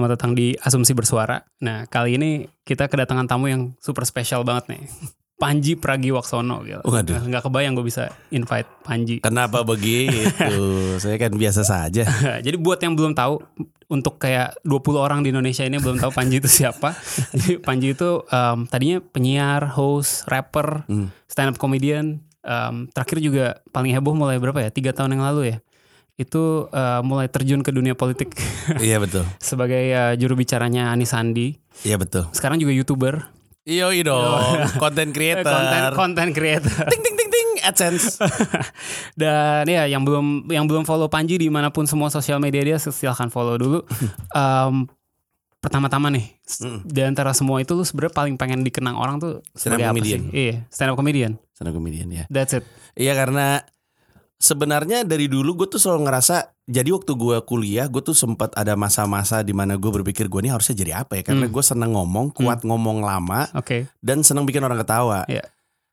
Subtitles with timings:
[0.00, 1.44] Selamat datang di Asumsi Bersuara.
[1.60, 4.82] Nah, kali ini kita kedatangan tamu yang super spesial banget nih.
[5.36, 6.80] Panji Pragiwaksono gitu.
[6.88, 7.20] Waduh.
[7.28, 9.20] Nggak kebayang gue bisa invite Panji.
[9.20, 10.24] Kenapa begitu?
[10.96, 12.08] Saya kan biasa saja.
[12.48, 13.44] Jadi buat yang belum tahu,
[13.92, 16.96] untuk kayak 20 orang di Indonesia ini belum tahu Panji itu siapa.
[17.36, 21.12] Jadi Panji itu em, tadinya penyiar, host, rapper, Hmm.
[21.28, 22.24] stand up comedian.
[22.40, 24.72] Em, terakhir juga paling heboh mulai berapa ya?
[24.72, 25.56] Tiga tahun yang lalu ya.
[26.20, 28.36] Itu eh, mulai terjun ke dunia politik
[28.84, 29.24] Iya betul.
[29.40, 31.56] sebagai eh, juru bicaranya Anis Sandi.
[31.80, 32.28] Iya betul.
[32.30, 33.32] Sekarang juga youtuber,
[33.64, 35.48] Iyo dong, content creator.
[35.48, 36.76] konten konten creator.
[36.92, 38.20] ting ting ting ting AdSense.
[39.14, 42.76] Dan ya yang belum yang belum follow Panji di mana pun semua sosial media dia
[42.76, 43.80] silahkan follow dulu.
[44.32, 44.88] Em,
[45.60, 46.82] pertama-tama nih Hmm.
[46.82, 50.34] di antara semua itu lu sebenarnya paling pengen dikenang orang tuh Stand up comedian.
[50.34, 51.38] Iya, stand up comedian.
[51.54, 52.24] Sana komedian ya.
[52.26, 52.64] That's it.
[52.92, 53.62] Iya karena
[54.40, 58.72] sebenarnya dari dulu gue tuh selalu ngerasa jadi waktu gue kuliah gue tuh sempat ada
[58.72, 61.52] masa-masa di mana gue berpikir gue ini harusnya jadi apa ya karena Hmm.
[61.52, 63.92] gue seneng ngomong kuat ngomong lama Oke.
[64.00, 65.44] dan seneng bikin orang ketawa Iya.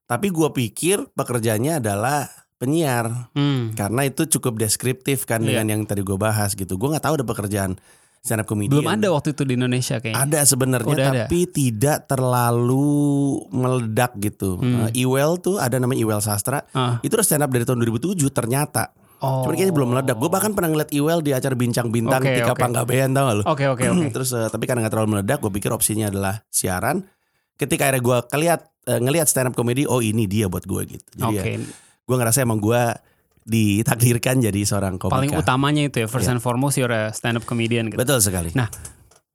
[0.06, 3.76] tapi gue pikir pekerjaannya adalah penyiar Hmm.
[3.76, 5.60] karena itu cukup deskriptif kan Iya.
[5.60, 7.76] dengan yang tadi gue bahas gitu gue nggak tahu ada pekerjaan
[8.28, 10.20] stand up comedian Belum ada waktu itu di Indonesia kayaknya.
[10.20, 11.24] ada sebenarnya Udah ada.
[11.24, 12.92] tapi tidak terlalu
[13.50, 14.88] meledak gitu Hmm.
[14.88, 17.00] Eh, Iwel tuh ada namanya Iwel Sastra Ah.
[17.00, 19.42] itu udah stand up dari tahun 2007 ternyata Oh.
[19.42, 20.14] Cuman kayaknya belum meledak.
[20.16, 22.62] Gue bahkan pernah ngeliat Iwel di acara bincang bintang Oke, Tika oke.
[22.62, 23.44] Panggabean tau gak lu?
[23.50, 24.06] Oke oke oke.
[24.14, 27.02] Terus eh, tapi karena gak terlalu meledak, gue pikir opsinya adalah siaran.
[27.56, 31.10] Ketika akhirnya gue keliat eh, ngeliat stand up comedy, oh ini dia buat gue gitu.
[31.18, 31.50] Jadi Oke.
[31.50, 31.58] ya,
[32.06, 32.78] gue ngerasa emang gue
[33.48, 35.16] ditakdirkan jadi seorang komika.
[35.16, 37.96] Paling utamanya itu ya first and foremost you're a stand up comedian gitu.
[37.98, 38.52] Betul sekali.
[38.52, 38.68] Nah,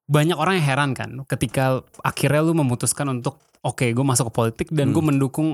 [0.04, 4.68] banyak orang yang heran kan ketika akhirnya lu memutuskan untuk oke gue masuk ke politik
[4.68, 4.94] dan Hmm.
[4.94, 5.48] gue mendukung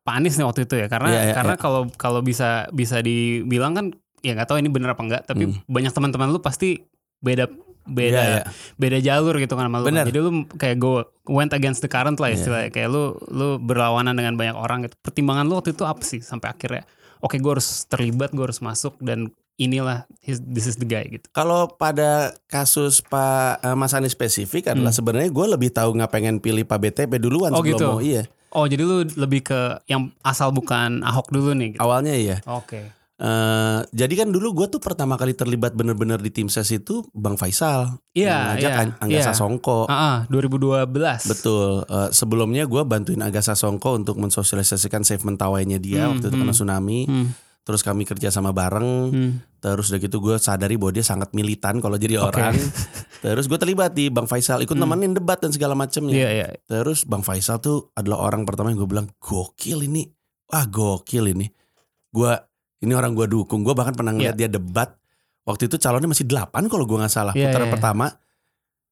[0.00, 1.60] Pak Anies nih waktu itu ya karena Iya, iya, karena iya.
[1.60, 3.86] kalau kalau bisa bisa dibilang kan
[4.20, 5.58] ya nggak tahu ini bener apa enggak tapi Hmm.
[5.66, 6.80] banyak teman-teman lu pasti
[7.18, 7.50] beda
[7.84, 8.42] beda Iya, iya.
[8.76, 9.90] beda jalur gitu kan sama lu kan.
[9.90, 10.04] Bener.
[10.06, 12.36] jadi lu kayak go went against the current lah Iya.
[12.36, 16.20] istilahnya kayak lu lu berlawanan dengan banyak orang gitu pertimbangan lu waktu itu apa sih
[16.20, 16.84] sampai akhirnya
[17.20, 21.26] oke gue harus terlibat gue harus masuk dan inilah his- this is the guy gitu
[21.30, 26.34] Kalau pada kasus Pak eh, Mas Anies spesifik adalah sebenarnya gue lebih tahu nggak pengen
[26.38, 27.58] pilih Pak BTP duluan Hmm.
[27.58, 27.88] Oh, sebelum gitu.
[27.88, 28.22] mau iya.
[28.48, 31.80] Oh jadi lu lebih ke yang asal bukan Ahok dulu nih gitu.
[31.80, 32.36] Awalnya iya.
[32.44, 32.80] Oke.
[33.18, 37.34] Eh, jadi kan dulu gue tuh pertama kali terlibat bener-bener di tim ses itu Bang
[37.34, 37.98] Faisal.
[38.12, 39.26] Iya, Yang ngajak iya, Ang- Angga iya.
[39.26, 39.78] Sasongko.
[39.84, 41.26] Ah, ah, 2012.
[41.26, 41.82] Betul.
[41.84, 46.54] Eh, sebelumnya gue bantuin Angga Sasongko untuk mensosialisasikan save mentawainya dia Hmm, waktu itu hmm.
[46.54, 47.00] tsunami.
[47.04, 47.28] Hmm,
[47.60, 49.10] Terus kami kerja sama bareng.
[49.10, 49.32] hmm.
[49.58, 52.54] Terus udah gitu gue sadari bahwa dia sangat militan kalau jadi orang.
[53.26, 54.86] Terus gue terlibat di Bang Faisal, ikut Hmm.
[54.86, 56.14] nemenin debat dan segala macamnya.
[56.14, 56.46] Iya iya.
[56.64, 60.06] Terus Bang Faisal tuh adalah orang pertama yang gue bilang gokil ini.
[60.46, 61.50] Wah gokil ini.
[62.08, 62.32] Gue
[62.78, 63.66] ini orang gue dukung.
[63.66, 64.94] Gue bahkan pernah ngeliat dia debat.
[65.42, 67.32] Waktu itu calonnya masih 8 kalau gue nggak salah.
[67.32, 67.74] Iya, Putaran iya.
[67.74, 68.06] pertama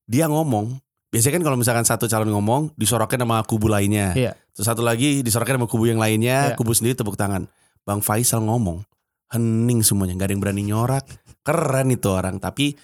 [0.08, 0.78] dia ngomong.
[1.12, 4.16] Biasanya kan kalau misalkan satu calon ngomong disorokin sama kubu lainnya.
[4.16, 4.32] Iya.
[4.56, 6.52] Terus satu lagi disorokin sama kubu yang lainnya.
[6.52, 6.56] Iya.
[6.58, 7.46] Kubu sendiri tepuk tangan.
[7.86, 8.82] Bang Faisal ngomong.
[9.30, 10.16] Hening semuanya.
[10.18, 11.04] Gak ada yang berani nyorak.
[11.46, 12.42] Keren itu orang.
[12.42, 12.74] Tapi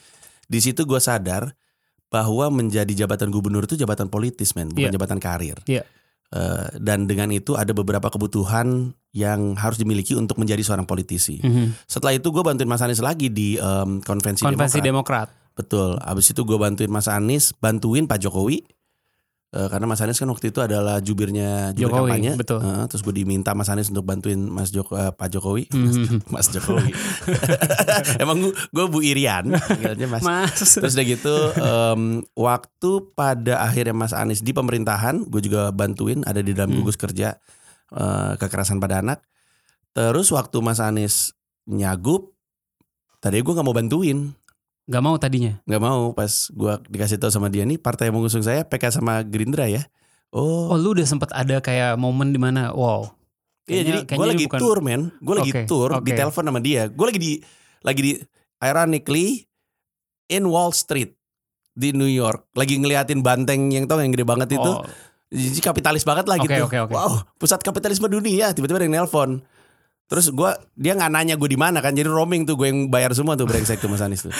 [0.47, 1.51] di situ gue sadar
[2.13, 4.95] bahwa menjadi jabatan gubernur itu jabatan politis men, bukan Iya.
[5.01, 5.57] jabatan karir.
[5.65, 5.83] Iya.
[6.33, 11.37] Eh, dan dengan itu ada beberapa kebutuhan yang harus dimiliki untuk menjadi seorang politisi.
[11.45, 11.85] Mhm.
[11.85, 15.29] Setelah itu gue bantuin Mas Anies lagi di em, konvensi, Konvensi Demokrat.
[15.29, 15.53] Demokrat.
[15.53, 16.01] Betul.
[16.01, 18.65] Abis itu gue bantuin Mas Anies, bantuin Pak Jokowi.
[19.53, 22.33] Eh, karena Mas Anies kan waktu itu adalah jubirnya jubir Jokowi, kampanye.
[22.35, 22.59] betul.
[22.59, 25.69] Eh, terus gue diminta Mas Anies untuk bantuin Mas Joko, eh, Pak Jokowi.
[25.71, 26.19] Mas, Mhm.
[26.27, 26.89] Mas Jokowi.
[28.23, 29.53] Emang gue, gue Bu Irian.
[29.53, 30.23] panggilnya Mas.
[30.23, 30.57] Mas.
[30.73, 32.03] Terus udah gitu em,
[32.33, 36.81] waktu pada akhirnya Mas Anies di pemerintahan, gue juga bantuin ada di dalam Hmm.
[36.81, 37.37] gugus kerja
[37.91, 39.21] eh, kekerasan pada anak.
[39.93, 42.33] Terus waktu Mas Anies nyagup,
[43.21, 44.33] tadi gue nggak mau bantuin,
[44.85, 45.63] Gak mau tadinya.
[45.63, 49.23] nggak mau pas gue dikasih tahu sama dia nih partai yang mengusung saya PK sama
[49.23, 49.87] Gerindra ya.
[50.31, 53.07] Oh Oh, lu udah sempet ada kayak momen di mana wow.
[53.63, 56.03] iya jadi gue lagi bukan- tour men, gue lagi Oke, tour oke.
[56.03, 57.33] di telepon sama dia, gue lagi di
[57.81, 58.13] lagi di
[58.59, 59.47] ironically
[60.27, 61.15] in Wall Street
[61.71, 64.67] di New York, lagi ngeliatin banteng yang tau yang gede banget itu.
[64.67, 64.83] Oh,
[65.29, 66.67] Jadi kapitalis banget lah Oke, gitu.
[66.67, 66.93] oke, oke.
[66.93, 68.53] Wow, pusat kapitalisme dunia.
[68.53, 69.41] Tiba-tiba ada yang nelpon.
[70.13, 73.17] Terus gua dia nggak nanya gue di mana kan, jadi roaming tuh gue yang bayar
[73.17, 74.29] semua tuh brengsek tuh Mas Anies tuh.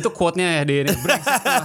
[0.00, 0.96] Itu quote-nya ya di ini.
[0.96, 1.60] Brengsek tuh,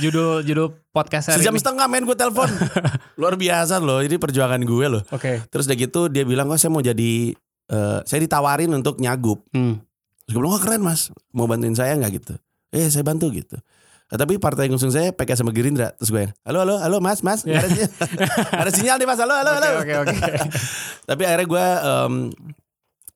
[0.00, 1.60] judul judul podcast hari Sejam ini.
[1.60, 2.48] setengah main gue telepon.
[3.20, 5.04] Luar biasa loh, ini perjuangan gue loh.
[5.12, 5.44] Oke.
[5.52, 7.36] Terus udah gitu dia bilang, oh saya mau jadi,
[7.68, 9.44] eh, saya ditawarin untuk nyagup.
[9.52, 9.84] Hmm.
[10.24, 12.40] Terus gue bilang, oh keren mas, mau bantuin saya nggak gitu?
[12.72, 13.60] Eh saya bantu gitu.
[14.04, 15.96] Nah, tapi partai yang ngusung saya PKS sama Gerindra.
[15.96, 17.90] Terus gue, halo halo halo mas mas, nggak ada, sinyal.
[18.62, 19.68] Ada sinyal nih mas, halo halo halo.
[19.80, 20.38] Oke oke oke.
[21.08, 22.14] Tapi akhirnya gue em,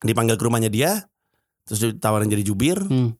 [0.01, 1.05] dipanggil ke rumahnya dia,
[1.69, 3.13] terus ditawarin jadi jubir, Hmm.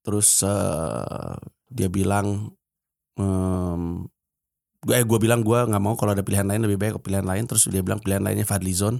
[0.00, 1.36] terus eh,
[1.68, 2.50] dia bilang,
[3.20, 4.08] em,
[4.80, 7.44] gue eh gue bilang gue nggak mau kalau ada pilihan lain lebih baik pilihan lain.
[7.44, 8.96] Terus dia bilang pilihan lainnya Fadlizon.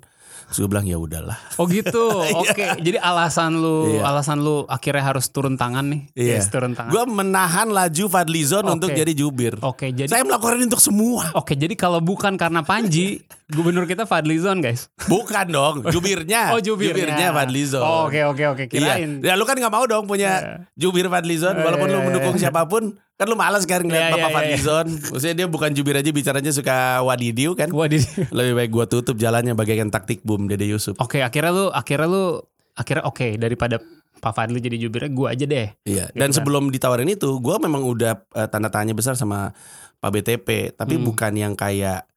[0.51, 1.39] Terus gue bilang ya udahlah.
[1.57, 2.11] Oh gitu.
[2.43, 2.67] Oke.
[2.83, 4.03] Jadi alasan lu Iya.
[4.03, 6.03] alasan lu akhirnya harus turun tangan nih.
[6.19, 6.43] Iya.
[6.43, 6.91] Yes, turun tangan.
[6.91, 8.75] Gue menahan laju Fadlizon Oke.
[8.75, 9.55] untuk jadi jubir.
[9.63, 11.31] Oke, jadi Saya melakukan untuk semua.
[11.39, 13.23] Oke, jadi kalau bukan karena Panji,
[13.55, 14.91] gubernur kita Fadlizon, guys.
[15.07, 16.51] Bukan dong, jubirnya.
[16.51, 17.31] Oh, jubirnya.
[17.31, 17.87] Fadlizon.
[17.87, 18.65] Oh, Oke, oke, oke.
[18.67, 19.23] Kirain.
[19.23, 19.31] Iya.
[19.31, 22.35] Ya lu kan nggak mau dong punya jubir Fadlizon Oh, walaupun iya, lu iya, mendukung
[22.35, 22.43] iya.
[22.51, 22.99] siapa pun.
[23.21, 24.37] Kan lu malas kan ngeliat Iya, Bapak iya, iya.
[24.57, 24.87] Fadlizon.
[25.13, 27.69] Maksudnya dia bukan jubir aja bicaranya suka wadidiu kan.
[27.69, 28.01] Wah, di-
[28.33, 30.97] Lebih baik gua tutup jalannya bagaikan taktik boom Dede Yusuf.
[30.97, 32.41] Oke, akhirnya lu akhirnya lu
[32.73, 33.77] akhirnya oke daripada
[34.17, 35.69] Pak Fadli jadi jubirnya gua aja deh.
[35.83, 36.09] Iya.
[36.09, 36.35] Gitu Dan kan.
[36.35, 39.53] sebelum ditawarin itu, gua memang udah eh, tanda tanya besar sama
[39.97, 41.05] Pak BTP, tapi Hmm.
[41.05, 42.09] bukan yang kayak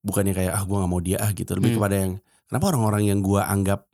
[0.00, 1.54] bukan yang kayak ah gua nggak mau dia ah gitu.
[1.54, 1.78] Lebih Hmm.
[1.78, 2.12] kepada yang
[2.44, 3.86] kenapa orang-orang yang gua anggap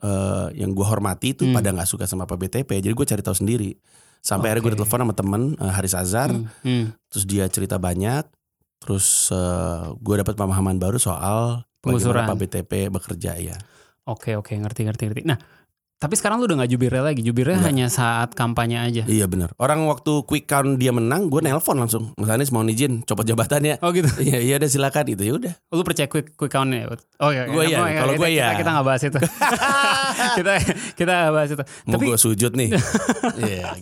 [0.00, 1.52] eh, yang gua hormati itu Hmm.
[1.52, 2.80] pada nggak suka sama Pak BTP.
[2.80, 3.76] Jadi gue cari tahu sendiri.
[4.20, 6.84] Sampai akhirnya gue telepon sama temen eh, Haris Azhar, Hmm, hmm.
[7.08, 8.24] terus dia cerita banyak.
[8.80, 12.28] Terus eh, gue dapat pemahaman baru soal Penggusuran.
[12.36, 13.56] BTP bekerja ya.
[14.04, 15.22] Oke, oke, ngerti, ngerti, ngerti.
[15.24, 15.40] Nah,
[16.00, 17.20] tapi sekarang lu udah nggak jubirnya lagi.
[17.20, 17.68] Jubirnya Nggak.
[17.68, 19.02] hanya saat kampanye aja.
[19.04, 19.52] Iya benar.
[19.60, 22.16] Orang waktu quick count dia menang, gue nelpon langsung.
[22.16, 23.76] Mas Anies mau izin copot jabatannya.
[23.84, 24.08] Oh gitu.
[24.16, 25.52] Iya iya udah silakan itu ya udah.
[25.68, 26.88] Lu percaya quick quick count ya?
[27.20, 27.44] Oh iya.
[27.52, 28.56] Gua iya, Emang, kalau gua iya.
[28.56, 29.18] Kita, kita nggak bahas itu.
[30.40, 30.52] kita
[30.96, 31.64] kita nggak bahas itu.
[31.68, 32.70] Mau Tapi gue sujud nih.
[33.40, 33.72] Iya.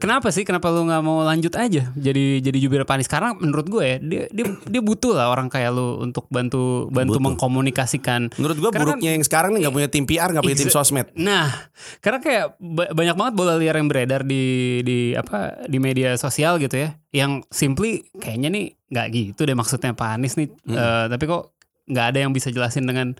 [0.00, 0.44] kenapa sih?
[0.44, 3.08] Kenapa lu nggak mau lanjut aja jadi jadi jubir Pak Anies?
[3.08, 7.20] Karena menurut gue ya dia dia dia butuh lah orang kayak lu untuk bantu bantu
[7.20, 7.24] Butuh.
[7.32, 8.32] mengkomunikasikan.
[8.40, 11.08] Menurut gue buruknya yang sekarang nih nggak punya tim PR, nggak punya tim sosmed.
[11.16, 11.65] Nah,
[11.98, 14.42] karena kayak ba- banyak banget bola liar yang beredar di
[14.80, 19.92] di apa di media sosial gitu ya, yang simply kayaknya nih nggak gitu deh maksudnya
[19.92, 20.74] Pak Anies nih, Hmm.
[20.74, 21.54] Eh, tapi kok
[21.84, 23.14] nggak ada yang bisa jelasin dengan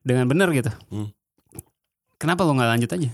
[0.00, 0.70] dengan benar gitu.
[0.88, 1.12] Hmm.
[2.16, 3.10] Kenapa lu nggak lanjut aja?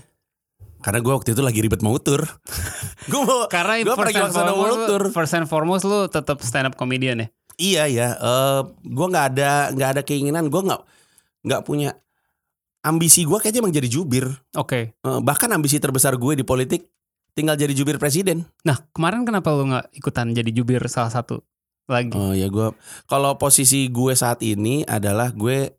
[0.79, 2.23] Karena gue waktu itu lagi ribet mau tur.
[3.11, 3.49] gue mau.
[3.51, 5.03] Karena first pergi ada foremost, World Tour.
[5.11, 7.27] first and foremost lu tetap stand up comedian ya.
[7.59, 8.07] Iya ya.
[8.15, 10.47] eh gue nggak ada nggak ada keinginan.
[10.47, 10.81] Gue nggak
[11.43, 11.99] nggak punya
[12.81, 14.25] ambisi gue kayaknya emang jadi jubir.
[14.55, 14.95] Oke.
[14.95, 16.87] Eh, bahkan ambisi terbesar gue di politik
[17.33, 18.47] tinggal jadi jubir presiden.
[18.63, 21.43] Nah kemarin kenapa lu nggak ikutan jadi jubir salah satu
[21.87, 22.15] lagi?
[22.15, 22.71] Oh ya gue
[23.05, 25.71] kalau posisi gue saat ini adalah gue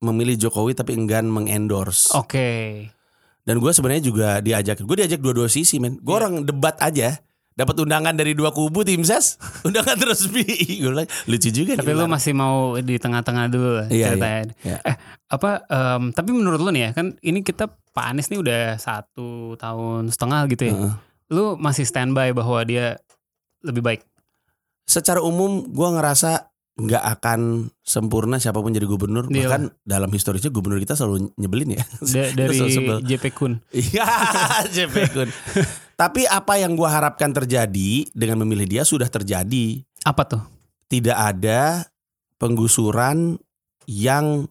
[0.00, 2.16] memilih Jokowi tapi enggan mengendorse.
[2.16, 2.88] Oke.
[3.40, 5.96] Dan gue sebenarnya juga diajak, gue diajak dua-dua sisi men.
[6.00, 6.20] Gue Iya.
[6.24, 7.20] orang debat aja,
[7.60, 9.36] dapat undangan dari dua kubu tim ses,
[9.68, 10.42] undangan resmi.
[10.80, 11.76] gue bilang lucu juga.
[11.76, 14.54] Tapi lu Lar." masih mau di tengah-tengah dulu lah Iya, ceritanya.
[14.62, 14.78] iya.
[14.80, 14.96] Eh
[15.28, 15.50] apa?
[15.62, 20.08] em, tapi menurut lu nih ya kan ini kita Pak Anies nih udah satu tahun
[20.08, 20.72] setengah gitu ya.
[20.72, 20.92] Heeh.
[21.30, 22.96] Lu masih standby bahwa dia
[23.60, 24.00] lebih baik.
[24.82, 26.48] Secara umum gue ngerasa
[26.80, 27.40] nggak akan
[27.78, 29.28] sempurna siapa pun jadi gubernur.
[29.28, 29.46] Iya.
[29.46, 31.84] Bahkan dalam historisnya gubernur kita selalu nyebelin ya.
[32.00, 32.56] Da- dari.
[33.04, 33.60] JP Kun.
[33.70, 34.06] Iya,
[34.74, 35.28] JP Kun.
[36.00, 39.84] Tapi apa yang gue harapkan terjadi dengan memilih dia sudah terjadi.
[40.08, 40.40] Apa tuh?
[40.88, 41.84] Tidak ada
[42.40, 43.36] penggusuran
[43.84, 44.48] yang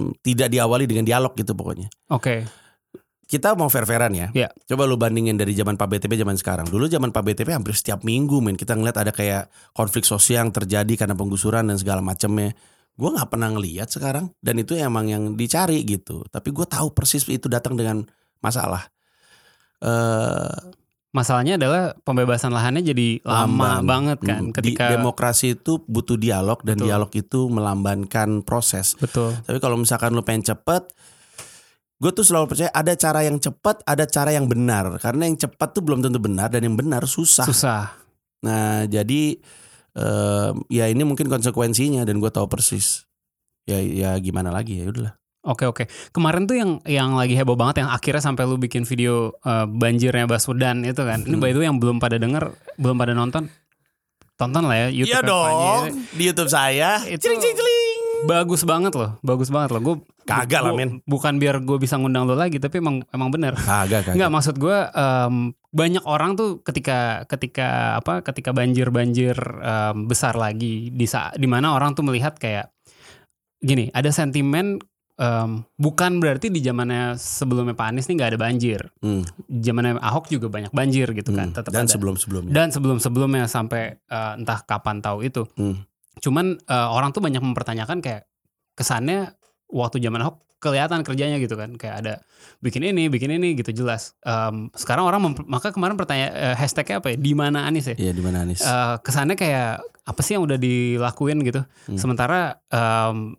[0.00, 1.92] mm, tidak diawali dengan dialog gitu pokoknya.
[2.08, 2.48] Oke.
[3.28, 4.32] Kita mau fair-fairan ya.
[4.32, 4.48] Iya.
[4.64, 6.72] Coba lu bandingin dari zaman Pak BTP zaman sekarang.
[6.72, 10.56] Dulu zaman Pak BTP hampir setiap minggu men kita ngeliat ada kayak konflik sosial yang
[10.56, 12.56] terjadi karena penggusuran dan segala macamnya.
[12.96, 16.24] Gue nggak pernah ngeliat sekarang dan itu emang yang dicari gitu.
[16.32, 18.08] Tapi gue tahu persis itu datang dengan
[18.40, 18.88] masalah.
[19.80, 20.78] Eh
[21.10, 23.82] Masalahnya adalah pembebasan lahannya jadi lama lamban.
[23.82, 26.86] banget kan Mm, ketika di demokrasi itu butuh dialog dan Betul.
[26.86, 28.94] dialog itu melambankan proses.
[28.94, 29.34] betul.
[29.42, 30.86] Tapi kalau misalkan lu pengen cepet,
[31.98, 35.02] gue tuh selalu percaya ada cara yang cepat, ada cara yang benar.
[35.02, 37.42] Karena yang cepat tuh belum tentu benar dan yang benar susah.
[37.42, 37.90] Susah.
[38.46, 39.34] Nah jadi
[39.98, 43.02] eh, ya ini mungkin konsekuensinya dan gue tahu persis.
[43.66, 45.18] Ya ya gimana lagi ya udahlah.
[45.40, 45.84] Oke oke.
[46.12, 50.28] Kemarin tuh yang yang lagi heboh banget yang akhirnya sampai lu bikin video eh, banjirnya
[50.28, 51.24] Baswedan itu kan.
[51.24, 51.40] Ini Hmm.
[51.40, 53.48] by the way yang belum pada denger, belum pada nonton.
[54.36, 55.80] Tonton lah ya YouTube Iya dong
[56.12, 57.00] di YouTube saya.
[57.04, 57.98] Itu- Ciling ciling ciling.
[58.20, 59.80] Bagus banget loh, bagus banget loh.
[59.80, 59.96] Gue
[60.28, 61.00] Kagak lah men.
[61.04, 63.56] Bukan biar gue bisa ngundang lo lagi, tapi emang emang bener.
[63.56, 64.14] Kagak kagak.
[64.14, 65.34] Enggak maksud gue em,
[65.72, 69.36] banyak orang tuh ketika ketika apa ketika banjir banjir
[70.04, 72.68] besar lagi di saat di mana orang tuh melihat kayak
[73.56, 74.80] gini ada sentimen
[75.20, 78.80] em, bukan berarti di zamannya sebelumnya Pak Anies nih nggak ada banjir.
[78.98, 81.52] Hmm, Zamannya Ahok juga banyak banjir gitu kan.
[81.52, 81.56] hmm.
[81.60, 81.92] Tetap Dan ada.
[81.92, 82.52] sebelum-sebelumnya.
[82.52, 85.44] Dan sebelum-sebelumnya sampai eh, entah kapan tahu itu.
[85.54, 85.84] Hmm.
[86.18, 88.24] Cuman eh, orang tuh banyak mempertanyakan kayak
[88.72, 89.36] kesannya
[89.68, 91.76] waktu zaman Ahok kelihatan kerjanya gitu kan.
[91.76, 92.14] Kayak ada
[92.60, 94.12] bikin ini, bikin ini gitu jelas.
[94.20, 97.16] Em, sekarang orang mem- maka kemarin pertanyaan eh, hashtagnya apa ya?
[97.16, 97.96] Di mana Anies ya?
[97.96, 98.60] Iya di mana Anies?
[98.60, 101.64] Eh, kesannya kayak apa sih yang udah dilakuin gitu.
[101.86, 101.96] Hmm.
[101.96, 103.36] Sementara em,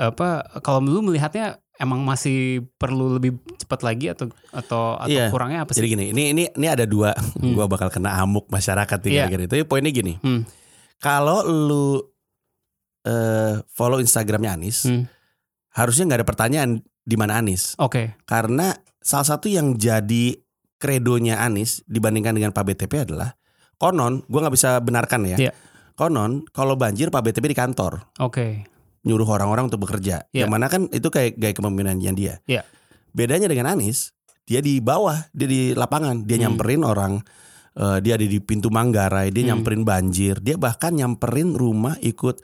[0.00, 0.28] apa
[0.64, 5.28] kalau lu melihatnya emang masih perlu lebih cepat lagi atau atau atau Iya.
[5.28, 5.80] kurangnya apa sih?
[5.80, 7.52] Jadi gini, ini ini ini ada dua, Hmm.
[7.52, 9.20] gua bakal kena amuk masyarakat nih Iya.
[9.28, 9.68] gara-gara itu.
[9.68, 10.44] Poinnya gini, Hmm.
[10.96, 12.04] kalau lu
[13.00, 15.08] eh, follow Instagramnya Anies, Hmm.
[15.72, 18.12] harusnya nggak ada pertanyaan di mana Anies, Oke.
[18.28, 20.36] karena salah satu yang jadi
[20.76, 23.32] kredonya Anies dibandingkan dengan Pak BTP adalah
[23.80, 25.36] konon, gua nggak bisa benarkan ya.
[25.40, 25.52] Iya.
[25.96, 28.64] Konon, kalau banjir Pak BTP di kantor Oke.
[29.04, 30.28] Nyuruh orang-orang untuk bekerja.
[30.30, 30.44] Iya.
[30.44, 32.34] Yang mana kan itu kayak gaya kepemimpinannya dia.
[32.44, 32.62] Iya.
[33.10, 34.12] Bedanya dengan Anies,
[34.44, 36.42] dia di bawah, dia di lapangan, dia Hmm.
[36.52, 37.12] nyamperin orang,
[37.74, 39.56] eh, dia ada di pintu Manggarai, dia Hmm.
[39.56, 42.42] nyamperin banjir, dia bahkan nyamperin rumah ikut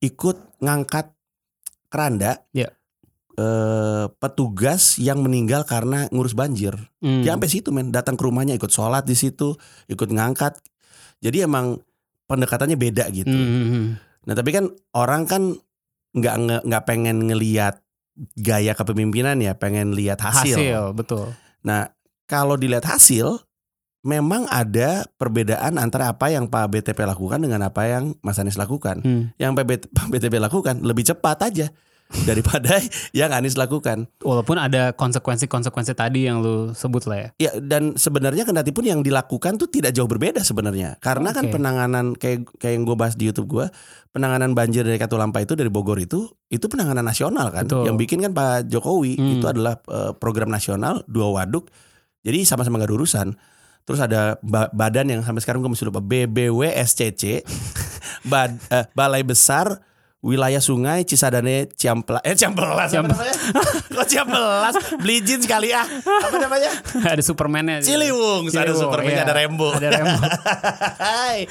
[0.00, 1.12] ikut ngangkat
[1.88, 2.42] keranda.
[2.52, 2.70] Iya.
[3.34, 6.70] eh, petugas yang meninggal karena ngurus banjir.
[7.02, 7.26] Hmm.
[7.26, 9.58] Dia sampai situ men, datang ke rumahnya ikut sholat di situ,
[9.90, 10.54] ikut ngangkat.
[11.18, 11.82] Jadi emang
[12.30, 13.26] pendekatannya beda gitu.
[13.26, 13.86] Hmm, hmm, hmm.
[14.30, 15.50] Nah tapi kan orang kan
[16.14, 17.82] nggak nggak pengen ngelihat
[18.38, 20.54] gaya kepemimpinan ya, pengen lihat hasil.
[20.54, 21.34] Hasil, betul.
[21.66, 21.90] Nah
[22.30, 23.42] kalau dilihat hasil,
[24.06, 29.02] memang ada perbedaan antara apa yang Pak BTP lakukan dengan apa yang Mas Anies lakukan.
[29.02, 29.34] Hmm.
[29.40, 29.52] Yang
[29.90, 31.68] Pak BTP lakukan lebih cepat aja
[32.22, 32.78] daripada
[33.16, 34.06] yang Anies lakukan.
[34.22, 37.28] Walaupun ada konsekuensi-konsekuensi tadi yang lu sebut lah ya.
[37.36, 40.94] Ya dan sebenarnya kendati pun yang dilakukan tuh tidak jauh berbeda sebenarnya.
[41.02, 41.52] Karena kan Oke.
[41.52, 43.66] penanganan kayak kayak yang gue bahas di YouTube gue,
[44.10, 47.66] penanganan banjir dari Katulampa itu dari Bogor itu itu penanganan nasional kan.
[47.66, 47.90] Betul.
[47.90, 49.38] Yang bikin kan Pak Jokowi Hmm.
[49.38, 51.66] itu adalah eh, program nasional dua waduk.
[52.22, 53.28] Jadi sama-sama gak ada urusan.
[53.84, 57.44] Terus ada ba- badan yang sampai sekarang gue masih lupa BBWSCC,
[58.32, 59.84] Bad- eh, Balai Besar
[60.24, 63.34] Wilayah Sungai Cisadane Ciamplas eh Ciamplas apa Ciam- namanya?
[63.94, 66.72] Kok Ciamplas Belijin sekali ah apa namanya
[67.12, 67.84] ada Superman-nya.
[67.84, 69.22] Ciliwung, ada Superman, iya.
[69.22, 69.68] ada Rembo.
[69.70, 70.24] Ada Rembo.
[71.04, 71.44] Hai.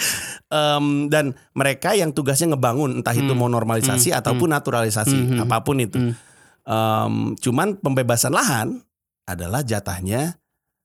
[0.48, 3.38] Em, dan mereka yang tugasnya ngebangun entah itu Hmm.
[3.38, 4.20] mau normalisasi Hmm.
[4.20, 5.40] ataupun naturalisasi Hmm.
[5.40, 6.02] apa pun itu.
[6.02, 6.14] Hmm.
[6.64, 8.82] Em, cuman pembebasan lahan
[9.24, 10.42] adalah jatahnya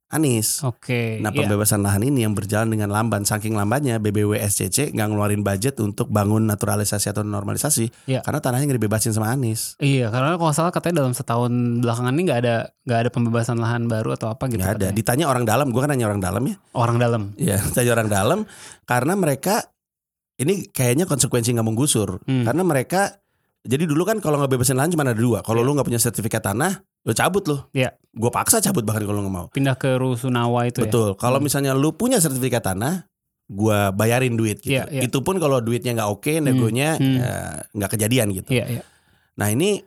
[0.09, 0.65] Anies.
[0.65, 1.21] Oke.
[1.21, 1.45] Nah iya.
[1.45, 6.49] pembebasan lahan ini yang berjalan dengan lamban Saking lambannya BBWSCC nggak ngeluarin budget untuk bangun
[6.49, 8.25] naturalisasi atau normalisasi Iya.
[8.25, 11.53] Karena tanahnya nggak dibebasin sama Anies Iya, karena kalau salah katanya dalam setahun
[11.85, 12.57] belakangan ini nggak ada
[12.89, 14.65] nggak ada pembebasan lahan baru atau apa gitu.
[14.65, 14.97] Nggak ada katanya.
[14.97, 17.23] Ditanya orang dalam Gue kan nanya orang dalam ya Orang dalam.
[17.49, 18.39] Ya, tanya orang dalam
[18.89, 19.69] karena mereka
[20.41, 22.25] ini kayaknya konsekuensi nggak menggusur.
[22.25, 22.49] Hmm.
[22.49, 23.21] Karena mereka
[23.69, 25.45] jadi dulu kan kalau nggak bebasin lahan cuma ada dua.
[25.45, 27.57] Kalau lu nggak punya sertifikat tanah, lu cabut lu.
[27.75, 27.95] Iya.
[28.15, 29.47] Gue paksa cabut bahkan kalau nggak mau.
[29.53, 30.91] Pindah ke Rusunawa itu ya.
[30.91, 31.15] Betul.
[31.15, 31.47] Kalau Hmm.
[31.47, 33.07] misalnya lu punya sertifikat tanah,
[33.49, 34.77] gua bayarin duit gitu.
[34.77, 35.09] Iya, iya.
[35.09, 37.17] Itu pun kalau duitnya nggak oke, negonya hmm.
[37.17, 37.33] ya,
[37.73, 38.51] nggak kejadian gitu.
[38.53, 38.83] Iya, iya.
[39.41, 39.81] Nah ini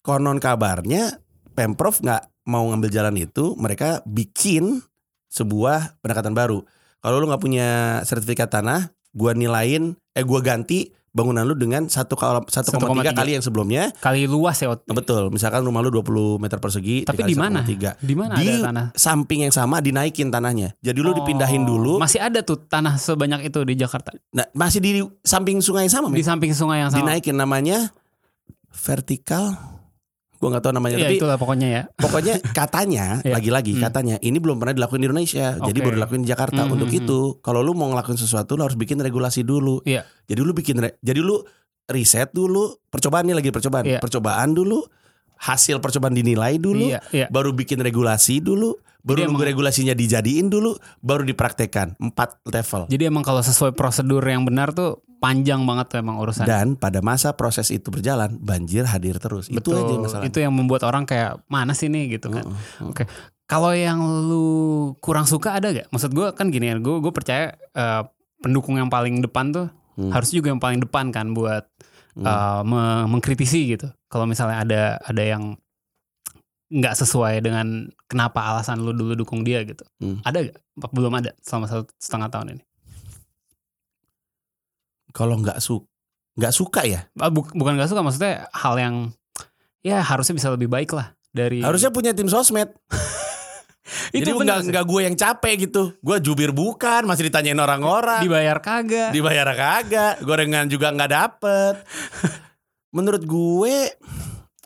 [0.00, 1.20] konon kabarnya
[1.52, 4.80] pemprov nggak mau ngambil jalan itu, mereka bikin
[5.28, 6.64] sebuah pendekatan baru.
[7.02, 7.68] Kalau lu nggak punya
[8.08, 13.92] sertifikat tanah, gua nilain, eh gua ganti bangunan lu dengan 1,3 1,3 kali yang sebelumnya.
[14.00, 14.72] Kali luas ya.
[14.88, 17.60] Betul, misalkan rumah lu 20 meter persegi, Tapi di mana?
[17.60, 18.00] 1,3.
[18.00, 18.86] Di mana Di ada tanah?
[18.96, 20.72] samping yang sama dinaikin tanahnya.
[20.80, 21.92] Jadi lu dipindahin Oh, dulu.
[22.00, 24.16] Masih ada tuh tanah sebanyak itu di Jakarta.
[24.32, 24.90] Nah, masih di
[25.20, 27.04] samping sungai yang sama, Di samping sungai yang sama.
[27.04, 27.92] dinaikin namanya
[28.72, 29.52] vertikal.
[30.42, 31.82] Gua nggak tahu namanya, Iya, tapi itulah pokoknya ya.
[31.94, 33.38] Pokoknya katanya Iya.
[33.38, 33.82] lagi-lagi Hmm.
[33.86, 35.54] katanya ini belum pernah dilakuin di Indonesia.
[35.54, 35.86] Jadi Oke.
[35.86, 36.66] baru dilakuin di Jakarta.
[36.66, 39.78] Hmm, Untuk hmm, itu kalau lu mau ngelakuin sesuatu lu harus bikin regulasi dulu.
[39.86, 40.02] Iya.
[40.26, 41.46] Jadi lu bikin re- jadi lu
[41.84, 43.86] riset dulu, percobaan ini lagi percobaan.
[43.86, 43.98] Iya.
[43.98, 44.82] Percobaan dulu,
[45.38, 47.26] hasil percobaan dinilai dulu, Iya, iya.
[47.28, 51.98] baru bikin regulasi dulu, baru Jadi nunggu emang- regulasinya dijadiin dulu, baru dipraktekkan.
[51.98, 52.86] Empat level.
[52.86, 56.42] Jadi emang kalau sesuai prosedur yang benar tuh panjang banget tuh emang urusan.
[56.42, 59.46] Dan pada masa proses itu berjalan, banjir hadir terus.
[59.46, 59.78] Itu Betul.
[59.78, 60.24] aja masalah.
[60.26, 62.42] Itu yang membuat orang kayak mana sih nih gitu kan.
[62.42, 62.90] Heeh.
[62.90, 63.06] Oke.
[63.46, 64.46] Kalau yang lu
[64.98, 65.86] kurang suka ada gak?
[65.88, 68.02] Maksud gue kan gini ya, gue gue percaya eh,
[68.42, 70.08] pendukung yang paling depan tuh Hmm.
[70.08, 71.68] harus juga yang paling depan kan buat
[72.16, 72.24] Hmm.
[72.24, 73.86] eh, me- mengkritisi gitu.
[74.08, 75.54] Kalau misalnya ada ada yang
[76.72, 79.84] nggak sesuai dengan kenapa alasan lu dulu dukung dia gitu.
[80.00, 80.24] Hmm.
[80.24, 80.56] Ada gak?
[80.90, 82.62] Belum ada selama satu setengah tahun ini.
[85.12, 85.78] Kalau nggak su
[86.32, 88.94] nggak suka ya, Ah, buk- bukan gak suka maksudnya hal yang
[89.80, 92.72] ya harusnya bisa lebih baik lah dari harusnya punya tim sosmed.
[94.16, 94.70] itu Jadi benar nggak sih.
[94.72, 95.82] nggak gue yang capek gitu.
[96.00, 98.24] Gue jubir bukan, masih ditanyain orang-orang.
[98.24, 99.12] dibayar kagak.
[99.12, 101.74] Dibayar kagak, gorengan juga nggak dapet.
[102.96, 103.76] Menurut gue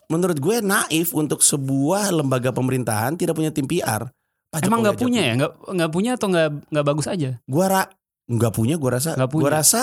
[0.06, 4.06] menurut gue naif untuk sebuah lembaga pemerintahan tidak punya tim PR.
[4.46, 5.34] Pak Emang nggak punya ya?
[5.34, 7.30] Nggak nggak punya atau nggak nggak bagus aja?
[7.42, 7.82] Gua ra
[8.30, 9.18] nggak punya, gua rasa.
[9.18, 9.42] Nggak punya.
[9.42, 9.82] Gua rasa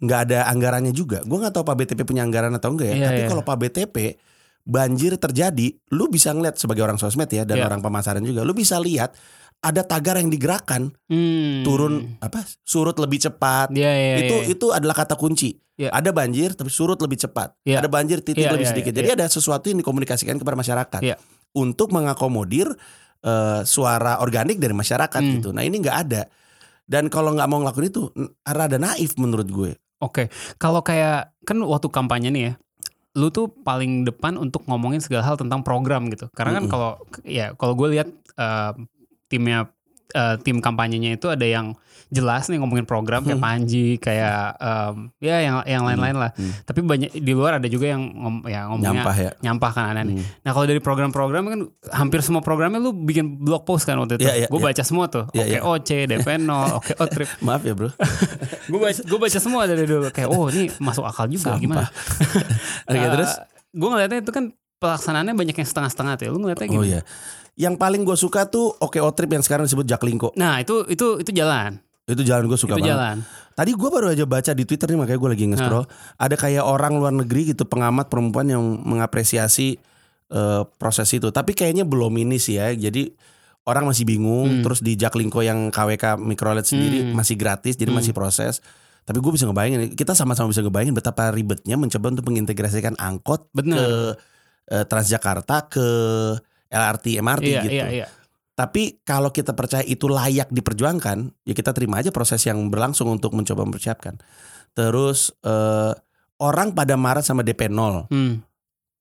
[0.00, 1.22] nggak ada anggarannya juga.
[1.22, 2.94] Gua nggak tahu Pak BTP punya anggaran atau enggak ya.
[2.96, 3.28] Iya, Tapi iya.
[3.28, 3.96] kalau Pak BTP
[4.64, 7.68] banjir terjadi, lu bisa ngeliat sebagai orang sosmed ya dan Iya.
[7.68, 9.12] orang pemasaran juga, lu bisa lihat
[9.60, 11.64] ada tagar yang digerakkan Hmm.
[11.64, 13.72] turun apa surut lebih cepat.
[13.72, 14.14] Iya iya.
[14.24, 14.52] itu iya.
[14.52, 15.56] itu adalah kata kunci.
[15.74, 15.90] Iya.
[15.90, 17.56] Ada banjir tapi surut lebih cepat.
[17.64, 17.80] Iya.
[17.80, 18.92] Ada banjir titik Iya, lebih iya, sedikit.
[18.92, 21.16] iya, Jadi ada sesuatu yang dikomunikasikan kepada masyarakat Iya.
[21.54, 22.68] untuk mengakomodir
[23.24, 25.32] eh, suara organik dari masyarakat Hmm.
[25.40, 25.48] gitu.
[25.56, 26.28] Nah ini nggak ada.
[26.84, 28.12] Dan kalau nggak mau ngelakuin itu
[28.44, 29.72] rada naif menurut gue.
[30.02, 32.52] Oke, kalau kayak kan waktu kampanye nih ya,
[33.14, 36.26] lu tuh paling depan untuk ngomongin segala hal tentang program gitu.
[36.34, 36.72] Karena kan Mm-mm.
[36.72, 36.90] kalau
[37.22, 38.08] ya kalau gue lihat
[38.38, 38.72] eh,
[39.30, 39.70] timnya
[40.14, 41.74] eh, tim kampanyenya itu ada yang
[42.08, 43.42] jelas nih ngomongin program kayak Hmm.
[43.42, 46.30] Panji, kayak em, ya yang yang lain-lain lah.
[46.30, 46.52] Hmm.
[46.62, 49.30] Tapi banyak di luar ada juga yang ngom, ya ngomongnya Nyampah ya.
[49.42, 50.04] nyampah kan aneh.
[50.12, 50.22] Hmm.
[50.46, 54.30] Nah kalau dari program-program kan hampir semua programnya lu bikin blog post kan waktu itu.
[54.30, 54.66] Iya, iya, gue iya.
[54.70, 55.26] baca semua tuh.
[55.26, 55.58] Oke iya.
[55.58, 56.46] OC, DP0,
[56.78, 57.28] Oke Otrip.
[57.42, 57.90] Maaf ya bro.
[58.70, 61.58] gue baca, gue baca semua dari dulu kayak oh ini masuk akal juga Sampah.
[61.58, 61.86] gimana?
[62.86, 63.32] Oke terus.
[63.74, 64.44] gue ngeliatnya itu kan
[64.78, 66.30] pelaksanaannya banyak yang setengah-setengah tuh.
[66.30, 66.86] Lu ngeliatnya Oh gimana?
[66.86, 67.02] iya.
[67.54, 70.34] Yang paling gue suka tuh Oke Trip yang sekarang disebut Jaklingko.
[70.34, 72.92] Nah itu itu itu jalan, Itu jalan gue suka itu banget.
[72.92, 73.16] jalan.
[73.54, 75.86] Tadi gue baru aja baca di Twitter nih makanya gue lagi nge-scroll.
[76.18, 79.78] Ada kayak orang luar negeri gitu pengamat perempuan yang mengapresiasi
[80.26, 81.30] eh, proses itu.
[81.30, 82.74] Tapi kayaknya belum ini sih ya.
[82.74, 83.14] Jadi
[83.64, 84.50] orang masih bingung.
[84.50, 84.62] Hmm.
[84.66, 87.14] Terus di Jaklingko yang KWK Microlet sendiri Hmm.
[87.14, 87.78] masih gratis.
[87.78, 88.02] Jadi Hmm.
[88.02, 88.58] masih proses.
[89.04, 89.94] Tapi gue bisa ngebayangin.
[89.94, 94.18] Kita sama-sama bisa ngebayangin betapa ribetnya mencoba untuk mengintegrasikan angkot ke Bener.
[94.66, 95.86] eh, Transjakarta ke
[96.74, 97.74] LRT MRT Iya gitu.
[97.76, 98.06] iya iya.
[98.54, 103.30] Tapi kalau kita percaya itu layak diperjuangkan, ya kita terima aja proses yang berlangsung untuk
[103.32, 104.18] mencoba mempersiapkan.
[104.70, 105.92] Terus eh,
[106.38, 108.42] orang pada marah sama DP 0, Hmm.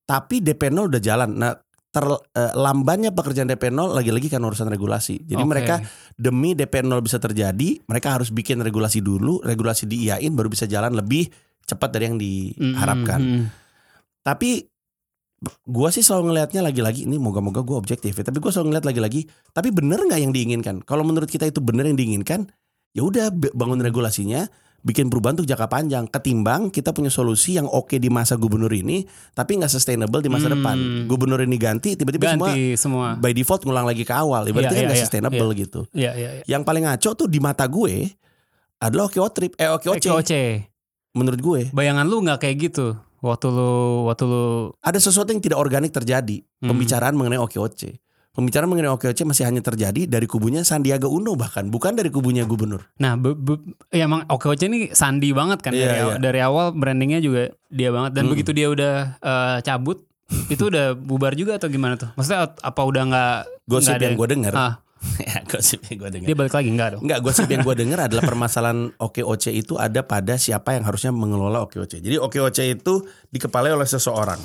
[0.04, 1.30] tapi DP 0 udah jalan.
[1.34, 1.54] Nah,
[1.94, 5.22] terlambannya pekerjaan DP 0 lagi-lagi kan urusan regulasi.
[5.22, 5.50] Jadi Oke.
[5.50, 5.76] mereka
[6.12, 10.94] demi DP 0 bisa terjadi, mereka harus bikin regulasi dulu, regulasi diiyain baru bisa jalan
[10.94, 11.30] lebih
[11.64, 12.26] cepat dari yang Hmm,
[12.74, 13.20] diharapkan.
[13.22, 13.48] hmm, hmm.
[14.24, 14.50] Tapi
[15.64, 18.24] gua sih selalu ngelihatnya lagi-lagi ini moga-moga gua objektif ya.
[18.24, 19.22] Tapi gua selalu ngeliat lagi-lagi.
[19.50, 20.82] Tapi bener nggak yang diinginkan?
[20.84, 22.48] Kalau menurut kita itu bener yang diinginkan,
[22.92, 24.46] ya udah bangun regulasinya,
[24.82, 26.06] bikin perubahan untuk jangka panjang.
[26.06, 30.52] Ketimbang kita punya solusi yang oke di masa gubernur ini, tapi nggak sustainable di masa
[30.52, 30.60] Hmm.
[30.60, 30.78] depan.
[31.08, 33.08] Gubernur ini ganti, tiba-tiba semua semua.
[33.16, 34.44] by default ngulang lagi ke awal.
[34.44, 35.80] Ibaratnya Iya, kan iya, nggak iya, sustainable gitu.
[35.96, 36.30] Iya iya.
[36.40, 36.44] iya.
[36.46, 38.12] Yang paling ngaco tuh di mata gue
[38.78, 39.88] adalah Oke Trip, eh Oke.
[40.12, 40.44] Oce.
[41.14, 43.72] Menurut gue Bayangan lu nggak kayak gitu waktu lu
[44.06, 44.44] waktu lu
[44.78, 46.44] ada sesuatu yang tidak organik terjadi.
[46.60, 46.70] Hmm.
[46.70, 47.96] Pembicaraan mengenai OKOC.
[48.30, 52.82] Pembicaraan mengenai OKOC masih hanya terjadi dari kubunya Sandiaga Uno bahkan bukan dari kubunya gubernur.
[52.98, 56.40] Nah, be- be- ya emang Oke Oce ini sandi banget kan Iya, dari, aw- dari
[56.42, 58.32] awal brandingnya juga dia banget dan Mm.
[58.34, 60.02] begitu dia udah eh, cabut
[60.50, 62.10] itu udah bubar juga atau gimana tuh?
[62.12, 64.74] Maksudnya ap- apa udah nggak Gosip nggak ada- yang gue dengar, Ah,
[65.28, 66.28] ya gosip yang gue dengar.
[66.28, 67.02] dia balik lagi enggak dong?
[67.04, 71.62] Enggak, gosip yang gue dengar adalah permasalahan OKOC itu ada pada siapa yang harusnya mengelola
[71.64, 72.00] OKOC.
[72.00, 72.94] Jadi OKOC itu
[73.30, 74.40] dikepalai oleh seseorang.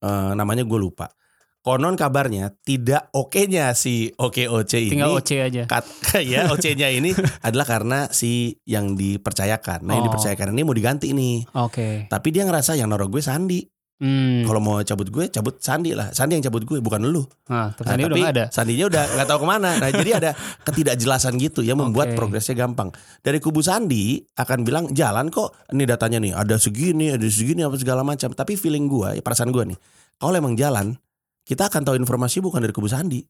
[0.00, 1.12] Eh, namanya gue lupa.
[1.60, 4.92] Konon kabarnya tidak oke-nya si OKOC ini.
[4.96, 5.62] Tinggal Oce aja.
[5.68, 5.84] Kat,
[6.24, 7.12] ya OC-nya ini
[7.44, 9.84] adalah karena si yang dipercayakan.
[9.84, 10.08] Nah, yang Oh.
[10.08, 11.44] dipercayakan ini mau diganti nih.
[11.52, 12.08] Oke.
[12.08, 13.60] Tapi dia ngerasa yang naruh gue Sandi.
[14.00, 14.48] Hmm.
[14.48, 16.08] Kalau mau cabut gue, cabut Sandi lah.
[16.10, 17.20] Sandi yang cabut gue, bukan lu.
[17.52, 18.44] Nah, terus Nah, udah tapi nggak ada.
[18.48, 19.70] Sandinya udah nggak tahu ke mana.
[19.76, 20.30] Nah, jadi ada
[20.66, 22.16] ketidakjelasan gitu yang membuat Oke.
[22.16, 22.88] progresnya gampang.
[23.20, 25.52] Dari kubu Sandi akan bilang jalan kok.
[25.68, 28.32] Ini datanya nih, ada segini, ada segini, apa segala macam.
[28.32, 29.78] Tapi feeling gue, ya perasaan gue nih,
[30.16, 30.96] kalau emang jalan,
[31.44, 33.20] kita akan tahu informasi bukan dari kubu Sandi,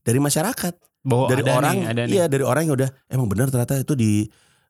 [0.00, 2.14] dari masyarakat, Bahwa dari ada orang, nih, ada nih.
[2.14, 4.22] iya dari orang yang udah emang benar ternyata itu di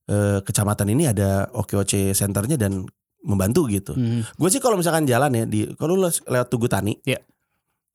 [0.09, 2.85] eh, kecamatan ini ada OKOC centernya dan
[3.27, 3.93] membantu gitu.
[3.93, 4.23] Hmm.
[4.33, 7.19] Gue sih kalau misalkan jalan ya di kalau lu lewat Tugu Tani, Iya.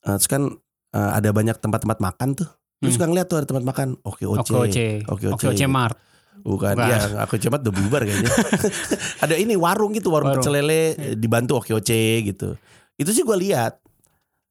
[0.01, 0.51] eh, terus kan
[0.91, 2.49] eh, ada banyak tempat-tempat makan tuh.
[2.79, 2.93] Lu Hmm.
[2.93, 4.53] suka ngeliat tuh ada tempat makan Oke Oke Oce.
[4.53, 4.87] Oce.
[5.07, 5.55] Oke Oke Oce.
[5.55, 5.95] Oce Mart.
[6.41, 6.89] Bukan, Bukan.
[6.89, 8.27] ya aku cepat udah bubar kayaknya.
[9.23, 10.41] ada ini warung gitu, warung, Warung.
[10.41, 12.57] pecel lele eh, dibantu Oke Oce gitu.
[12.97, 13.77] Itu sih gue lihat.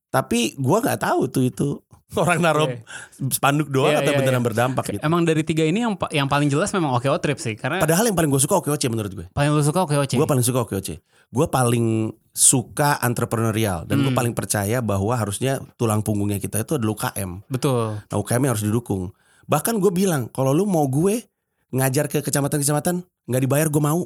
[0.08, 1.68] Tapi gua nggak tahu tuh itu
[2.18, 2.82] orang naruh Iya.
[3.30, 4.46] spanduk doang Iya, atau iya, beneran iya.
[4.46, 5.00] berdampak gitu.
[5.00, 8.14] Emang dari tiga ini yang yang paling jelas memang Oke Trip sih karena Padahal yang
[8.14, 9.26] paling gue suka Oke Oce menurut gue.
[9.30, 10.14] paling lu suka Oke Oce.
[10.14, 10.98] Gue paling suka Oke Oce.
[11.28, 14.18] Gue paling suka entrepreneurial dan gue Hmm.
[14.18, 17.30] paling percaya bahwa harusnya tulang punggungnya kita itu adalah UKM.
[17.46, 17.98] Betul.
[18.00, 19.14] Nah UKM harus didukung.
[19.44, 21.26] Bahkan gue bilang kalau lu mau gue
[21.70, 24.02] ngajar ke kecamatan-kecamatan nggak dibayar gue mau.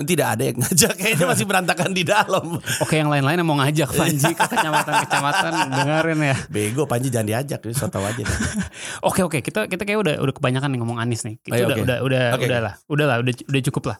[0.00, 2.56] Tidak ada yang ngajak kayaknya masih berantakan di dalam.
[2.80, 6.36] Oke yang lain-lain yang mau ngajak Panji ke kecamatan-kecamatan dengerin ya.
[6.48, 8.20] Bego Panji jangan diajak, so tau aja.
[8.20, 8.38] deh.
[9.08, 11.36] Oke oke kita kita kayak udah udah kebanyakan nih ngomong Anies nih.
[11.52, 11.84] Ayo, udah, oke.
[11.84, 12.74] udah udah udah lah.
[12.88, 13.96] Udah lah udah udah cukup lah.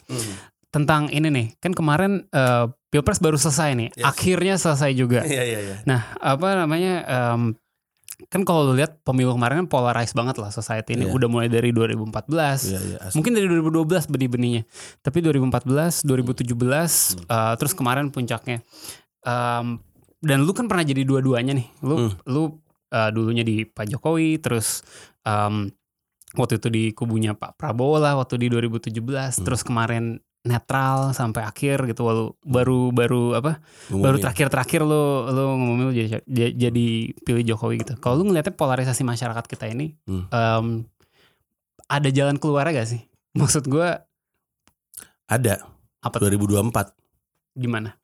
[0.70, 3.88] Tentang ini nih kan kemarin eh, Pilpres baru selesai nih.
[3.94, 4.04] Yes.
[4.04, 5.22] Akhirnya selesai juga.
[5.22, 5.76] Iya iya iya.
[5.86, 7.06] Nah, apa namanya?
[7.06, 7.54] em,
[8.28, 11.08] kan kalau lihat pemilu kemarin kan polarized banget lah society ini.
[11.08, 11.14] Iya.
[11.16, 12.68] Udah mulai dari 2014.
[12.68, 12.98] Iya iya.
[13.00, 13.16] asli.
[13.16, 14.62] Mungkin dari 2012 benih-benihnya.
[15.00, 17.24] Tapi 2014, 2017, Hmm.
[17.24, 18.60] eh, terus kemarin puncaknya.
[19.22, 19.80] Em,
[20.20, 21.68] dan lu kan pernah jadi dua-duanya nih.
[21.80, 22.12] Lu Hmm.
[22.28, 22.42] lu
[22.90, 24.82] eh, dulunya di Pak Jokowi, terus
[25.22, 25.70] em,
[26.34, 29.44] waktu itu di kubunya Pak Prabowo lah waktu di 2017, Hmm.
[29.46, 32.00] terus kemarin netral sampai akhir gitu.
[32.02, 33.60] Walau baru baru apa?
[33.86, 34.02] Ngumumin.
[34.02, 37.94] baru terakhir-terakhir lo lo ngomongin lo jadi jadi- pilih Jokowi gitu.
[37.98, 40.24] Kalau lu ngeliatnya polarisasi masyarakat kita ini Hmm.
[40.26, 40.66] em,
[41.86, 43.02] ada jalan keluar gak sih?
[43.32, 44.00] Maksud gua
[45.26, 45.62] Ada
[46.00, 46.26] apa tuh?
[46.26, 46.96] 2024.
[47.52, 47.94] gimana?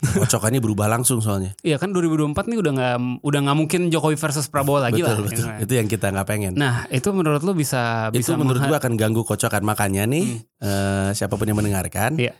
[0.00, 1.52] Kocokannya berubah langsung soalnya.
[1.60, 5.16] Iya kan 2024 nih udah nggak udah nggak mungkin Jokowi versus Prabowo lagi betul lah.
[5.18, 5.30] betul.
[5.30, 5.58] gitu kan.
[5.60, 6.52] Itu yang kita nggak pengen.
[6.54, 11.10] Nah itu menurut lu bisa itu bisa menurut gua akan ganggu kocokan makanya nih eh,
[11.12, 12.32] siapa pun yang mendengarkan Iya.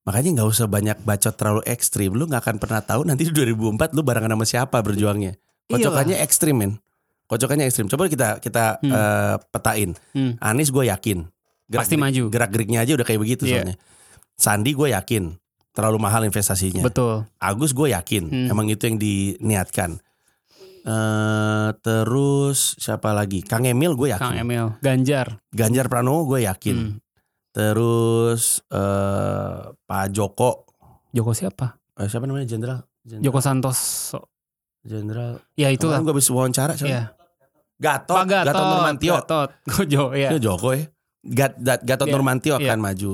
[0.00, 3.60] makanya nggak usah banyak bacot terlalu ekstrim lu nggak akan pernah tahu nanti di 2004
[3.92, 6.72] lu barengan sama siapa berjuangnya kocokannya ekstrim men
[7.26, 8.90] kocokannya ekstrim coba kita kita Hmm.
[8.90, 10.40] eh, petain Hmm.
[10.40, 11.28] Anies gue yakin
[11.68, 12.26] Pasti maju.
[12.26, 13.52] gerak geriknya aja udah kayak begitu Iya.
[13.54, 13.76] soalnya
[14.34, 15.36] Sandi gue yakin
[15.70, 17.24] terlalu mahal investasinya Betul.
[17.36, 18.48] Agus gue yakin Hmm.
[18.48, 20.02] emang itu yang diniatkan
[20.80, 25.38] eh terus siapa lagi Kang Emil gue yakin Kang Emil, Ganjar.
[25.50, 26.94] Ganjar Pranowo gue yakin Hmm.
[27.50, 30.70] Terus eh Pak Joko,
[31.10, 31.74] Joko siapa?
[31.94, 32.86] eh, siapa namanya jenderal?
[33.02, 34.30] Joko Santoso.
[34.80, 35.42] Jenderal.
[35.52, 35.98] Ya itulah.
[35.98, 36.88] Gue habis wawancara siapa?
[36.88, 37.02] Iya.
[37.76, 38.46] Gatot, Pak Gatot.
[38.46, 39.14] Gatot Nurmantio.
[39.18, 39.48] Gatot.
[39.66, 40.30] Gojo ya.
[40.30, 40.84] Itu Joko ya.
[41.20, 42.70] Gat, Gat- Gatot Iya, Nurmantio iya.
[42.70, 43.12] akan maju.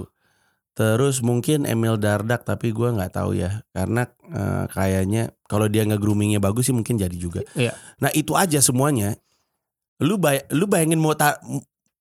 [0.77, 5.97] Terus mungkin Emil Dardak tapi gue nggak tahu ya karena eh, kayaknya kalau dia nggak
[5.97, 7.41] groomingnya bagus sih mungkin jadi juga.
[7.57, 7.73] Iya.
[7.97, 9.17] Nah itu aja semuanya.
[10.05, 11.41] Lu bay lu bayangin mau ta-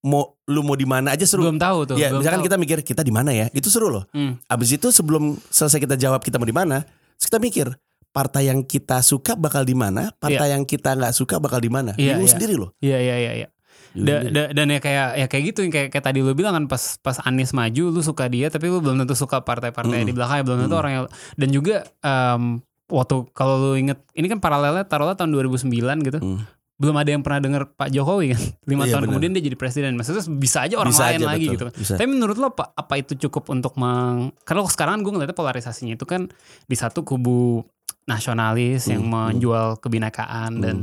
[0.06, 1.48] mau lu mau di mana aja seru.
[1.48, 1.96] Belum tahu tuh.
[1.96, 2.48] Ya, misalkan tahu.
[2.52, 4.06] kita mikir kita di mana ya, itu seru loh.
[4.12, 4.38] Hmm.
[4.52, 6.84] Abis itu sebelum selesai kita jawab kita mau di mana,
[7.18, 7.74] kita mikir
[8.14, 11.98] partai yang kita suka bakal di mana, partai yang kita nggak suka bakal di mana.
[11.98, 12.34] Iya, Bingung iya.
[12.38, 12.70] sendiri loh.
[12.84, 13.32] Iya iya iya.
[13.34, 13.48] iya.
[13.48, 13.55] Bingung
[13.96, 14.30] Da- sendiri.
[14.30, 17.00] da- dan ya kayak ya kayak gitu yang kayak, kayak tadi lu bilang kan pas
[17.00, 20.06] pas Anies maju lu suka dia tapi lu belum tentu suka partai-partai Mm-mm.
[20.06, 20.82] di belakangnya belum tentu Mm-mm.
[20.82, 22.44] orang yang dan juga em,
[22.86, 25.72] waktu kalau lu inget ini kan paralelnya taruhlah tahun 2009
[26.04, 26.44] gitu Hmm.
[26.76, 29.10] belum ada yang pernah dengar Pak Jokowi kan lima Iya, tahun benar.
[29.10, 31.54] kemudian dia jadi presiden maksudnya bisa aja orang Bisa lain aja, lagi betul.
[31.54, 31.94] gitu kan Bisa.
[31.96, 36.04] tapi menurut lo apa, apa itu cukup untuk meng karena sekarang gue ngeliatnya polarisasinya itu
[36.04, 36.28] kan
[36.62, 37.64] di satu kubu
[38.06, 39.26] nasionalis yang Hmm, hmm.
[39.32, 40.76] menjual kebinekaan dan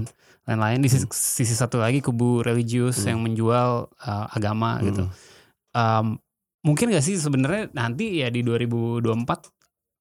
[0.43, 3.09] lain-lain di sisi, sisi satu lagi kubu religius Hmm.
[3.15, 4.87] yang menjual uh, agama Hmm.
[4.89, 5.05] gitu
[5.73, 6.21] Um,
[6.61, 9.49] mungkin gak sih sebenarnya nanti ya di 2024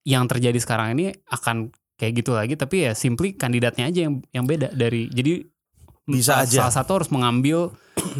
[0.04, 4.44] yang terjadi sekarang ini akan kayak gitu lagi tapi ya simply kandidatnya aja yang yang
[4.44, 5.40] beda dari jadi
[6.04, 6.58] Bisa salah, aja.
[6.68, 7.72] salah satu harus mengambil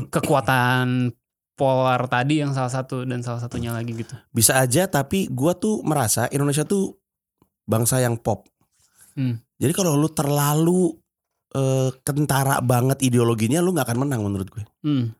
[0.08, 1.12] kekuatan
[1.52, 4.16] polar tadi yang salah satu dan salah satunya lagi gitu.
[4.32, 6.96] Bisa aja tapi gua tuh merasa Indonesia tuh
[7.62, 8.48] bangsa yang pop.
[9.12, 9.38] Hmm.
[9.60, 10.96] Jadi kalau lu terlalu
[11.54, 14.64] eh, kentara banget ideologinya lu nggak akan menang menurut gue.
[14.84, 15.12] Hmm.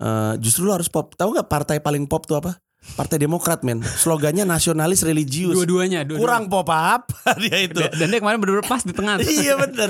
[0.00, 1.14] Eh, justru lu harus pop.
[1.14, 2.58] Tahu nggak partai paling pop tuh apa?
[2.84, 3.80] Partai Demokrat men.
[3.80, 5.56] Slogannya nasionalis religius.
[5.56, 7.08] Dua-duanya, dua Kurang pop up
[7.42, 7.80] dia itu.
[7.80, 9.16] Dan dia kemarin bener-bener pas di tengah.
[9.24, 9.88] iya bener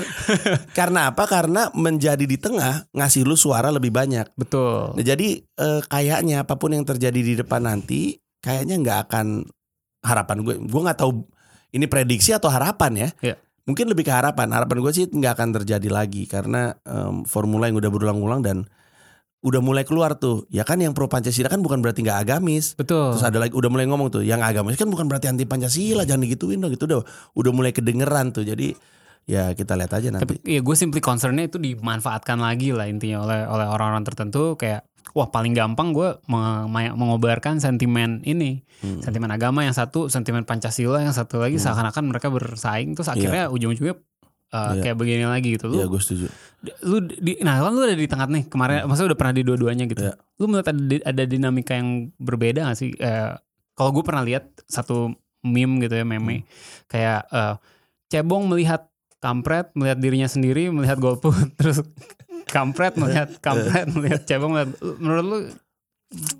[0.71, 1.27] Karena apa?
[1.27, 4.31] Karena menjadi di tengah ngasih lu suara lebih banyak.
[4.39, 4.95] Betul.
[4.95, 9.43] Nah, jadi eh, kayaknya apa pun yang terjadi di depan nanti kayaknya nggak akan
[9.99, 10.55] harapan gue.
[10.63, 11.11] Gue nggak tahu
[11.75, 13.09] ini prediksi atau harapan ya.
[13.19, 13.35] Iya.
[13.65, 14.53] Mungkin lebih ke harapan.
[14.53, 18.57] Harapan gue sih nggak akan terjadi lagi karena em, formula yang udah berulang-ulang dan
[19.45, 20.45] udah mulai keluar tuh.
[20.49, 22.73] Ya kan yang pro Pancasila kan bukan berarti nggak agamis.
[22.77, 23.17] Betul.
[23.17, 26.25] Terus ada lagi udah mulai ngomong tuh, yang agamis kan bukan berarti anti Pancasila, jangan
[26.25, 27.01] digituin dong gitu udah
[27.37, 28.41] udah mulai kedengeran tuh.
[28.41, 28.73] Jadi
[29.25, 30.25] ya kita lihat aja nanti.
[30.25, 34.85] Tapi ya gue simply concernnya itu dimanfaatkan lagi lah intinya oleh oleh orang-orang tertentu kayak
[35.11, 38.99] wah paling gampang gue me- me- mengobarkan sentimen ini Hmm.
[38.99, 41.63] sentimen agama yang satu sentimen pancasila yang satu lagi Hmm.
[41.63, 43.95] seakan-akan mereka bersaing terus akhirnya ujung-ujungnya
[44.47, 44.81] uh, Iya.
[44.83, 46.25] kayak begini lagi gitu lu Iya gue setuju.
[46.81, 49.85] lu di nah kan lu ada di tengah nih kemarin maksudnya udah pernah di dua-duanya
[49.85, 50.13] gitu Iya.
[50.35, 53.31] lu melihat ada, ada dinamika yang berbeda gak sih Eh,
[53.73, 56.43] kalau gue pernah lihat satu meme gitu ya meme
[56.85, 57.55] kayak eh,
[58.07, 61.81] cebong melihat kampret melihat dirinya sendiri melihat golput terus
[62.47, 65.37] kampret melihat kampret melihat cebong melihat menurut lu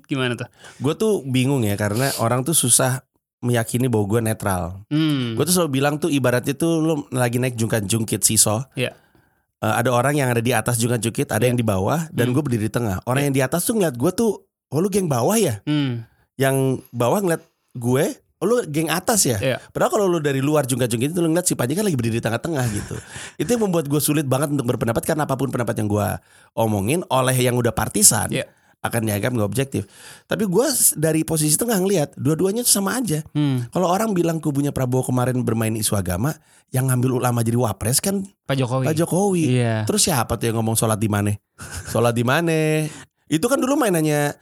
[0.06, 3.02] gimana tuh Gue tuh bingung ya karena orang tuh susah
[3.44, 4.64] meyakini bahwa gue netral.
[4.88, 5.36] hmm.
[5.36, 8.64] Gue tuh selalu bilang tuh ibaratnya tuh lu lagi naik jungkat-jungkit siso.
[8.74, 8.96] Iya.
[9.56, 11.52] Eh, ada orang yang ada di atas jungkat-jungkit, ada Iya.
[11.52, 12.34] yang di bawah, dan Hmm.
[12.34, 13.04] gue berdiri di tengah.
[13.04, 13.26] Orang Iya.
[13.28, 15.60] yang di atas tuh ngeliat gue tuh, oh lu geng bawah ya?
[15.68, 16.08] Hmm.
[16.36, 16.56] Yang
[16.90, 17.44] bawah ngeliat
[17.76, 18.04] gue,
[18.44, 19.38] lu geng atas ya?
[19.40, 19.56] Iya.
[19.72, 22.24] Padahal kalau lu dari luar jungkat-jungkit itu lu ngeliat si Panji kan lagi berdiri di
[22.24, 22.94] tengah-tengah gitu.
[23.42, 26.08] itu yang membuat gue sulit banget untuk berpendapat karena apa pun pendapat yang gue
[26.52, 28.44] omongin oleh yang udah partisan Iya.
[28.84, 29.82] akan dianggap nggak objektif.
[30.28, 30.66] Tapi gue
[31.00, 33.24] dari posisi itu nggak ngelihat dua-duanya sama aja.
[33.32, 33.64] Hmm.
[33.72, 36.36] Kalau orang bilang kubunya Prabowo kemarin bermain isu agama,
[36.74, 38.84] yang ngambil ulama jadi wapres kan Pak Jokowi.
[38.90, 39.44] Pak Jokowi.
[39.58, 39.74] Iya.
[39.88, 41.32] Terus siapa tuh yang ngomong sholat di mana?
[41.88, 42.84] Sholat di mana?
[43.26, 44.34] Itu kan dulu mainannya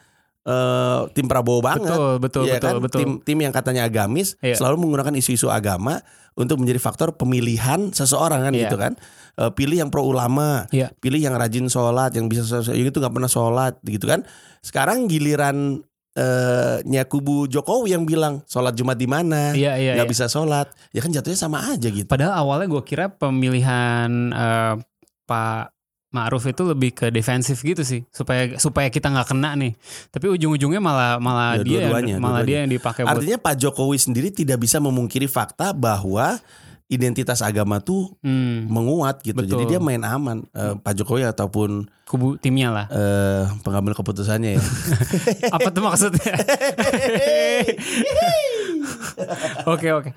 [0.45, 1.89] eh, tim Prabowo banget.
[1.89, 2.75] Betul, betul, Iya betul, kan?
[2.85, 2.99] betul.
[3.01, 4.61] Tim tim yang katanya agamis Iya.
[4.61, 6.05] selalu menggunakan isu-isu agama
[6.37, 8.69] untuk menjadi faktor pemilihan seseorang kan Iya.
[8.69, 8.93] gitu kan.
[9.35, 10.95] Eh, pilih yang pro ulama, Iya.
[11.01, 14.23] pilih yang rajin sholat, yang bisa sholat, yang itu nggak pernah sholat gitu kan.
[14.63, 15.83] Sekarang giliran
[16.15, 20.13] eh nya kubu Jokowi yang bilang sholat Jumat di mana, Iya, iya, nggak iya.
[20.15, 22.07] bisa sholat, ya kan jatuhnya sama aja gitu.
[22.07, 24.75] Padahal awalnya gue kira pemilihan eh,
[25.27, 25.74] Pak
[26.15, 29.75] Ma'ruf itu lebih ke defensif gitu sih supaya supaya kita nggak kena nih.
[30.15, 32.47] Tapi ujung-ujungnya malah malah Ya, dia malah dua-duanya.
[32.47, 36.39] dia yang dipakai buat Artinya Pak Jokowi sendiri tidak bisa memungkiri fakta bahwa
[36.87, 39.41] identitas agama tuh hmm, menguat gitu.
[39.43, 39.51] Betul.
[39.59, 42.87] Jadi dia main aman eh, Pak Jokowi ataupun kubu timnya lah.
[42.93, 44.63] eh, pengambil keputusannya ya.
[45.57, 46.31] Apa tuh maksudnya?
[49.65, 50.11] Oke oke.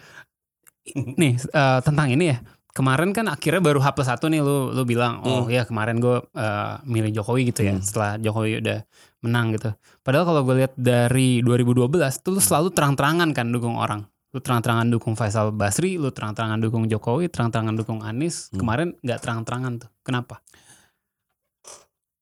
[1.18, 2.38] Nih eh, tentang ini ya.
[2.78, 6.22] Kemarin kan akhirnya baru H plus satu nih lu lu bilang oh ya kemarin gue
[6.38, 7.82] eh, milih Jokowi gitu ya Hmm.
[7.82, 8.86] setelah Jokowi udah
[9.26, 9.74] menang gitu.
[10.06, 11.90] Padahal kalau gue lihat dari 2012
[12.22, 14.06] tuh lu selalu terang-terangan kan dukung orang.
[14.30, 18.54] Lu terang-terangan dukung Faisal Basri, lu terang-terangan dukung Jokowi, terang-terangan dukung Anies.
[18.54, 18.62] Hmm.
[18.62, 19.90] Kemarin nggak terang-terangan tuh.
[20.06, 20.46] Kenapa?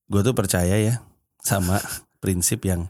[0.08, 1.04] Gue tuh percaya ya
[1.42, 1.76] sama
[2.24, 2.88] prinsip yang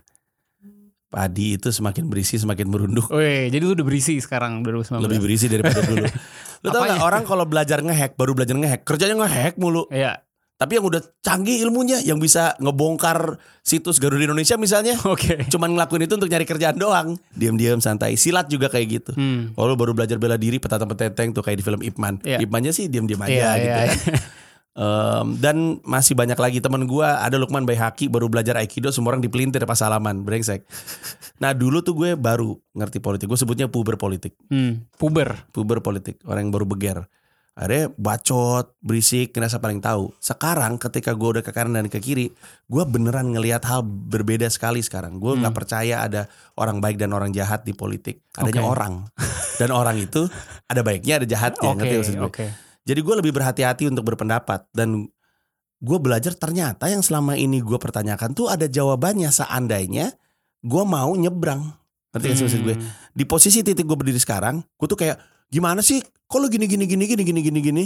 [1.07, 3.07] padi itu semakin berisi semakin merunduk.
[3.11, 5.07] Wih, jadi lu udah berisi sekarang 2019.
[5.07, 6.05] Lebih berisi daripada dulu.
[6.65, 9.85] Lu tau gak orang kalau belajar ngehack baru belajar ngehack kerjanya ngehack mulu.
[9.93, 10.25] Iya.
[10.57, 15.45] Tapi yang udah canggih ilmunya yang bisa ngebongkar situs Garuda Indonesia misalnya Oke.
[15.53, 17.13] cuman ngelakuin itu untuk nyari kerjaan doang.
[17.29, 18.17] Diam-diam santai.
[18.17, 19.11] Silat juga kayak gitu.
[19.13, 19.53] Hmm.
[19.53, 22.25] Kalau baru belajar bela diri petata petenteng tuh kayak di film Ipman.
[22.25, 22.41] Iya.
[22.41, 23.97] Ipmannya sih diam-diam aja Iya, gitu iya, kan.
[24.77, 29.19] Em, dan masih banyak lagi teman gua ada Lukman Bayhaki baru belajar Aikido semua orang
[29.19, 30.69] dipelintir pas salaman brengsek.
[31.37, 35.49] Nah dulu tuh gue baru ngerti politik gue sebutnya puber politik Hmm, puber.
[35.49, 37.09] puber politik orang yang baru beger
[37.53, 42.29] ada bacot berisik ngerasa paling tahu sekarang ketika gue udah ke kanan dan ke kiri
[42.63, 45.57] gue beneran ngelihat hal berbeda sekali sekarang gue nggak Hmm.
[45.57, 48.71] percaya ada orang baik dan orang jahat di politik adanya Oke.
[48.71, 48.93] orang
[49.57, 50.29] dan orang itu
[50.63, 52.45] ada baiknya ada jahatnya Oke, ngerti maksud gue oke.
[52.87, 55.11] Jadi gue lebih berhati-hati untuk berpendapat dan
[55.83, 60.15] gue belajar ternyata yang selama ini gue pertanyakan tuh ada jawabannya seandainya
[60.63, 61.67] gue mau nyebrang.
[62.15, 62.75] Ngerti gak sih maksud gue?
[62.79, 62.87] Hmm.
[63.13, 65.19] Di posisi titik gue berdiri sekarang, gue tuh kayak
[65.51, 65.99] gimana sih?
[66.31, 67.83] Kalau gini gini gini gini gini gini gini.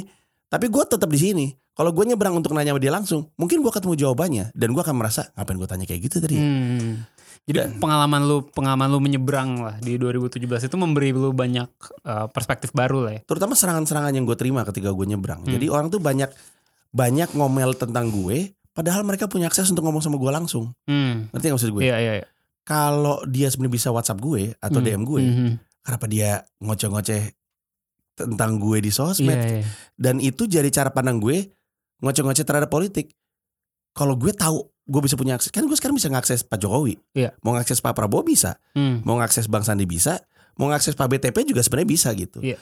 [0.52, 1.48] Tapi gue tetap di sini.
[1.72, 4.96] Kalau gue nyebrang untuk nanya sama dia langsung, mungkin gue ketemu jawabannya dan gue akan
[5.00, 6.36] merasa ngapain gue tanya kayak gitu tadi.
[6.36, 7.08] ya?" Hmm.
[7.42, 11.72] Jadi Dan- pengalaman lu pengalaman lu menyeberang lah di 2017 itu memberi lu banyak
[12.06, 13.22] uh, perspektif baru lah ya.
[13.26, 15.42] Terutama serangan-serangan yang gue terima ketika gue nyebrang.
[15.42, 15.50] Hmm.
[15.50, 16.30] Jadi orang tuh banyak
[16.92, 20.76] banyak ngomel tentang gue, padahal mereka punya akses untuk ngomong sama gue langsung.
[20.86, 21.32] Hmm.
[21.32, 21.82] Ngerti gak maksud gue?
[21.82, 22.14] Iya iya.
[22.22, 22.28] iya.
[22.62, 24.86] Kalau dia sebenarnya bisa WhatsApp gue atau Hmm.
[24.86, 25.50] DM gue, Mhm.
[25.82, 27.41] kenapa dia ngoceh-ngoceh
[28.26, 29.38] tentang gue di sosmed?
[29.38, 29.64] iya.
[29.94, 31.50] Dan itu jadi cara pandang gue
[32.00, 33.14] ngoceh-ngoceh terhadap politik.
[33.92, 37.32] Kalau gue tahu gue bisa punya akses, kan gue sekarang bisa ngakses Pak Jokowi, Iya.
[37.42, 39.00] mau ngakses Pak Prabowo bisa, Hmm.
[39.04, 40.20] mau ngakses Bang Sandi bisa,
[40.58, 42.42] mau ngakses Pak BTP juga sebenarnya bisa gitu.
[42.42, 42.58] Iya.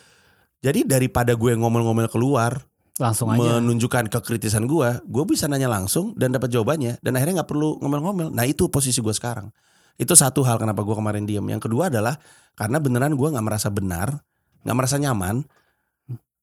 [0.59, 2.59] Jadi daripada gue ngomel-ngomel keluar,
[2.99, 3.39] Langsung aja.
[3.57, 8.27] menunjukkan kekritisan gue, gue bisa nanya langsung dan dapat jawabannya dan akhirnya nggak perlu ngomel-ngomel.
[8.29, 9.47] Nah itu posisi gue sekarang.
[9.95, 11.43] Itu satu hal kenapa gue kemarin diam.
[11.43, 12.19] Yang kedua adalah
[12.53, 14.19] karena beneran gue nggak merasa benar,
[14.61, 15.43] nggak merasa nyaman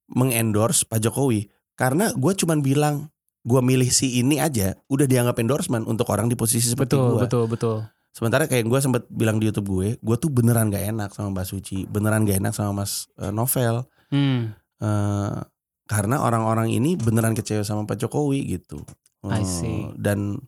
[0.09, 1.49] mengendorse Pak Jokowi.
[1.75, 3.11] Karena gue cuman bilang
[3.43, 7.21] gue milih si ini aja udah dianggap endorsement untuk orang di posisi seperti betul gue.
[7.23, 7.77] betul betul.
[8.11, 11.47] Sementara kayak gue sempat bilang di YouTube gue, gue tuh beneran gak enak sama Mbak
[11.47, 13.85] Suci, beneran gak enak sama Mas eh, Novel.
[14.09, 14.57] Hmm.
[14.81, 15.37] Eh,
[15.85, 18.81] karena orang-orang ini beneran kecewa sama Pak Jokowi gitu.
[19.21, 19.93] I Eh, see.
[20.01, 20.41] dan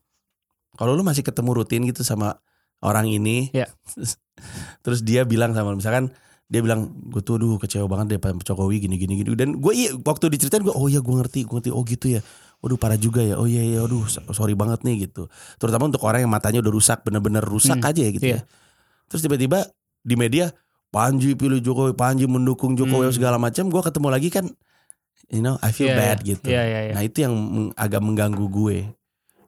[0.75, 2.41] kalau lu masih ketemu rutin gitu sama
[2.81, 3.69] orang ini, Ya.
[4.83, 6.09] terus dia bilang sama misalkan
[6.49, 9.73] dia bilang gue tuh aduh kecewa banget deh Pak Jokowi gini gini gini dan gue
[9.73, 12.21] iya waktu diceritain gue oh iya gue ngerti gue ngerti oh gitu ya
[12.59, 16.01] waduh parah juga ya oh iya iya aduh so- sorry banget nih gitu terutama untuk
[16.03, 18.41] orang yang matanya udah rusak bener-bener rusak Hmm, aja ya gitu iya.
[18.41, 18.49] ya
[19.07, 19.69] terus tiba-tiba
[20.01, 20.49] di media
[20.89, 23.15] Panji pilih Jokowi Panji mendukung Jokowi Hmm.
[23.15, 24.49] segala macam gue ketemu lagi kan
[25.29, 26.27] you know I feel Iya, bad iya.
[26.27, 26.93] gitu Iya iya iya.
[26.93, 27.35] Nah itu yang
[27.75, 28.89] agak mengganggu gue.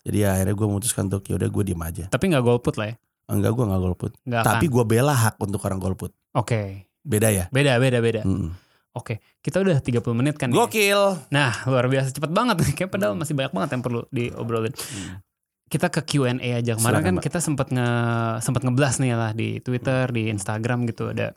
[0.00, 2.04] Jadi ya akhirnya gue memutuskan untuk yaudah gue diem aja.
[2.06, 2.94] Tapi nggak golput lah ya.
[3.26, 4.12] Enggak gue nggak golput.
[4.22, 6.12] Tapi gue bela hak untuk orang golput.
[6.32, 6.88] Oke.
[7.00, 7.48] Beda ya.
[7.48, 8.22] Beda beda beda.
[8.24, 8.52] Mm-mm.
[8.92, 9.22] Oke.
[9.38, 10.50] Kita udah 30 menit kan.
[10.50, 10.58] nih.
[10.58, 11.30] Gokil.
[11.30, 12.56] Nah, luar biasa cepet banget.
[12.76, 14.74] Kayak padahal masih banyak banget yang perlu diobrolin.
[15.70, 16.74] Kita ke Q&A aja.
[16.74, 17.24] Kemarin Silakan, kan Mbak.
[17.30, 17.88] kita sempat nge
[18.42, 21.30] sempat ngeblas nih lah di Twitter, di Instagram gitu ada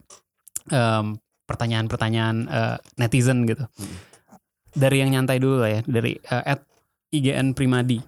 [0.68, 1.14] em,
[1.46, 3.62] pertanyaan-pertanyaan eh, netizen gitu.
[3.70, 3.96] Hmm.
[4.74, 6.66] Dari yang nyantai dulu lah ya, dari eh, at
[7.14, 8.02] IGN Primadi.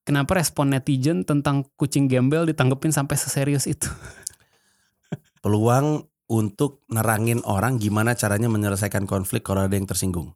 [0.00, 3.86] kenapa respon netizen tentang kucing gembel ditanggepin sampai seserius itu?
[5.44, 10.30] Peluang untuk nerangin orang gimana caranya menyelesaikan konflik kalau ada yang tersinggung.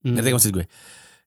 [0.00, 0.16] Hmm.
[0.16, 0.66] Ngerti maksud gue?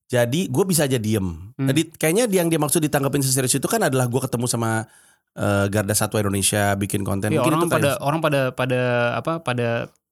[0.09, 1.53] Jadi gue bisa aja diem.
[1.53, 1.67] Hmm.
[1.69, 4.89] Jadi kayaknya yang dia maksud ditanggapin seserius itu kan adalah gue ketemu sama
[5.37, 7.29] eh, Garda Satwa Indonesia bikin konten.
[7.29, 8.81] Mungkin orang itu pada kayak- orang pada pada
[9.15, 9.67] apa pada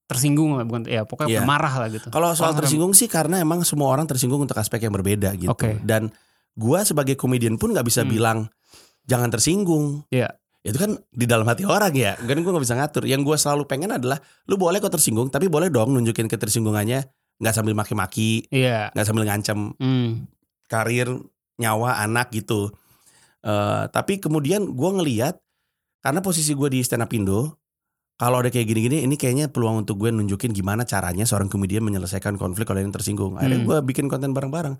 [0.06, 1.42] tersinggung lah, bukan ya pokoknya Iya.
[1.44, 2.08] marah lah gitu.
[2.08, 5.50] Kalau soal Orang- tersinggung sih karena emang semua orang tersinggung untuk aspek yang berbeda gitu.
[5.50, 5.82] Oke.
[5.82, 6.14] Dan
[6.54, 8.12] gue sebagai komedian pun nggak bisa Hmm.
[8.14, 8.38] bilang
[9.04, 10.06] jangan tersinggung.
[10.08, 10.30] Iya.
[10.68, 12.20] Itu kan di dalam hati orang ya.
[12.20, 13.08] Kan gue nggak bisa ngatur.
[13.08, 17.08] Yang gue selalu pengen adalah lu boleh kok tersinggung, tapi boleh dong nunjukin ketersinggungannya
[17.40, 18.44] nggak sambil maki-maki,
[18.92, 20.28] nggak sambil ngancem Hmm.
[20.68, 21.08] karir,
[21.56, 22.74] nyawa, anak gitu.
[23.40, 25.40] Eh, tapi kemudian gue ngeliat
[26.04, 27.56] karena posisi gue di stand up Indo,
[28.18, 32.36] kalau ada kayak gini-gini, ini kayaknya peluang untuk gue nunjukin gimana caranya seorang komedian menyelesaikan
[32.36, 33.38] konflik kalau yang tersinggung.
[33.38, 33.70] Akhirnya Hmm.
[33.70, 34.76] gue bikin konten bareng-bareng.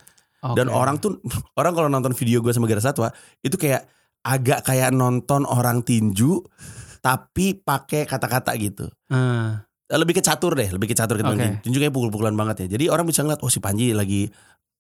[0.54, 0.76] Dan Oke.
[0.76, 1.18] orang tuh,
[1.60, 3.86] orang kalau nonton video gue sama Gara Satwa, itu kayak
[4.28, 6.44] agak kayak nonton orang tinju,
[7.00, 8.92] tapi pakai kata-kata gitu.
[9.08, 11.64] Ah, Lebih ke catur deh, lebih ke catur ketimbang Oke.
[11.64, 11.80] tinju.
[11.80, 12.76] Kayak pukul-pukulan banget ya.
[12.76, 14.28] Jadi orang bisa ngeliat, oh si Panji lagi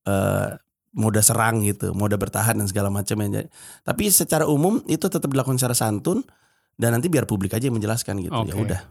[0.03, 0.49] eh
[0.97, 3.47] mode serang gitu, mode bertahan dan segala macam ya.
[3.88, 6.25] Tapi secara umum itu tetap dilakukan secara santun
[6.75, 8.36] dan nanti biar publik aja yang menjelaskan gitu.
[8.43, 8.63] Ya Oke.
[8.67, 8.81] udah.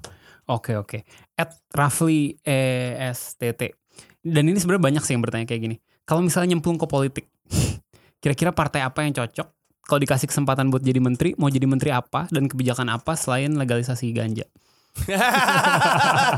[0.46, 0.98] Oke oke.
[1.34, 3.74] At Rafli ESTT.
[4.22, 5.76] Dan ini sebenarnya banyak sih yang bertanya kayak gini.
[6.06, 7.26] Kalau misalnya nyemplung ke politik,
[8.22, 9.55] kira-kira partai apa yang cocok?
[9.86, 14.10] Kalau dikasih kesempatan buat jadi menteri, mau jadi menteri apa dan kebijakan apa selain legalisasi
[14.10, 14.42] ganja?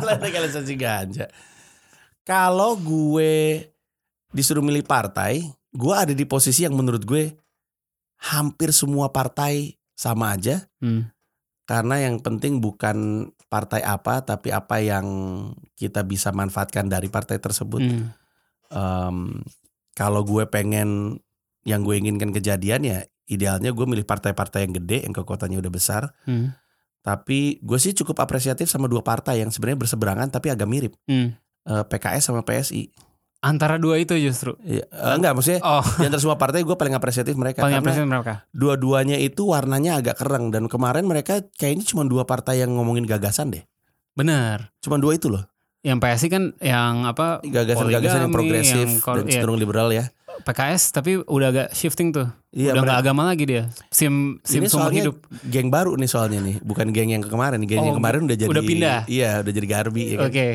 [0.04, 1.32] Selain legalisasi ganja.
[2.28, 3.64] Kalau gue
[4.37, 7.32] disuruh milih partai, gue ada di posisi yang menurut gue
[8.20, 10.68] hampir semua partai sama aja.
[10.84, 11.08] Hmm.
[11.64, 15.06] Karena yang penting bukan partai apa, tapi apa yang
[15.72, 17.80] kita bisa manfaatkan dari partai tersebut.
[17.80, 18.12] Hmm.
[18.68, 19.16] Em,
[19.96, 21.16] kalau gue pengen
[21.64, 26.03] yang gue inginkan kejadian ya, idealnya gue milih partai-partai yang gede, yang kekuatannya udah besar.
[26.25, 26.57] Hmm.
[27.05, 30.93] Tapi gue sih cukup apresiatif sama dua partai yang sebenarnya berseberangan tapi agak mirip.
[31.07, 31.37] Hmm.
[31.69, 32.88] Eh, PKS sama PSI.
[33.38, 34.59] Antara dua itu justru.
[34.67, 38.09] Ya, eh, enggak maksudnya Oh, di antara semua partai gue paling apresiatif mereka paling apresiasi
[38.09, 38.51] mereka.
[38.51, 43.55] dua-duanya itu warnanya agak kereng dan kemarin mereka kayaknya cuma dua partai yang ngomongin gagasan
[43.55, 43.62] deh.
[44.19, 44.75] Benar.
[44.83, 45.47] Cuma dua itu loh.
[45.87, 49.33] Yang PSI kan yang apa Gagasan-gagasan yang progresif yang dan iya.
[49.38, 50.11] cenderung liberal ya.
[50.40, 52.29] PKS tapi udah agak shifting tuh.
[52.51, 53.68] Iya, udah nggak agama lagi dia.
[53.88, 55.16] Sim sim Ini seumur soalnya hidup.
[55.44, 57.61] geng baru nih soalnya nih, bukan geng yang kemarin.
[57.62, 58.98] Geng yang Oh, kemarin udah jadi udah pindah?
[59.07, 60.29] Iya, udah jadi Garbi ya kan?
[60.29, 60.48] Oke.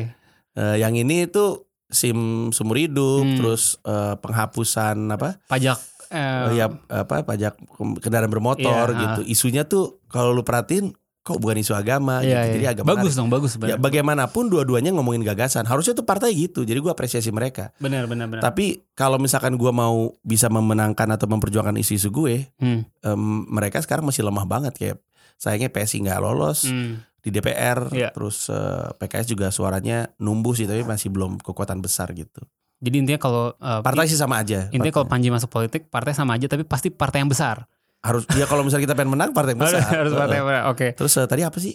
[0.54, 2.18] Eh, yang ini tuh SIM
[2.50, 3.36] seumur hidup, Hmm.
[3.36, 5.38] terus eh, penghapusan apa?
[5.46, 5.78] Pajak
[6.14, 7.58] Oh ya apa pajak
[7.98, 9.20] kendaraan bermotor Iya, gitu.
[9.26, 10.94] Isunya tuh kalau lu perhatiin
[11.24, 12.28] kok bukan isu agama iya, gitu.
[12.28, 12.52] iya.
[12.52, 13.16] Jadi agak bagus menarik.
[13.16, 13.80] dong, bagus Ya sebenarnya.
[13.80, 15.64] bagaimanapun dua-duanya ngomongin gagasan.
[15.64, 16.62] Harusnya tuh partai gitu.
[16.62, 17.72] Jadi gua apresiasi mereka.
[17.78, 18.42] benar, benar, benar.
[18.42, 22.84] Tapi kalau misalkan gua mau bisa memenangkan atau memperjuangkan isu-isu gue, Hmm.
[22.84, 24.96] em, mereka sekarang masih lemah banget kayak
[25.34, 27.00] sayangnya PSI nggak lolos Hmm.
[27.18, 28.12] di DPR, Iya.
[28.12, 32.44] terus eh, PKS juga suaranya numbuh sih tapi masih belum kekuatan besar gitu.
[32.78, 34.68] Jadi intinya kalau eh, Partai sih sama aja.
[34.68, 35.24] intinya kalau Partai.
[35.24, 37.64] Panji masuk politik, partai sama aja tapi pasti partai yang besar.
[38.04, 39.80] Harus ya kalau misalnya kita pengen menang partai yang besar.
[39.80, 40.64] Harus partai yang besar.
[40.68, 40.86] Oke.
[40.92, 41.74] Terus eh, tadi apa sih?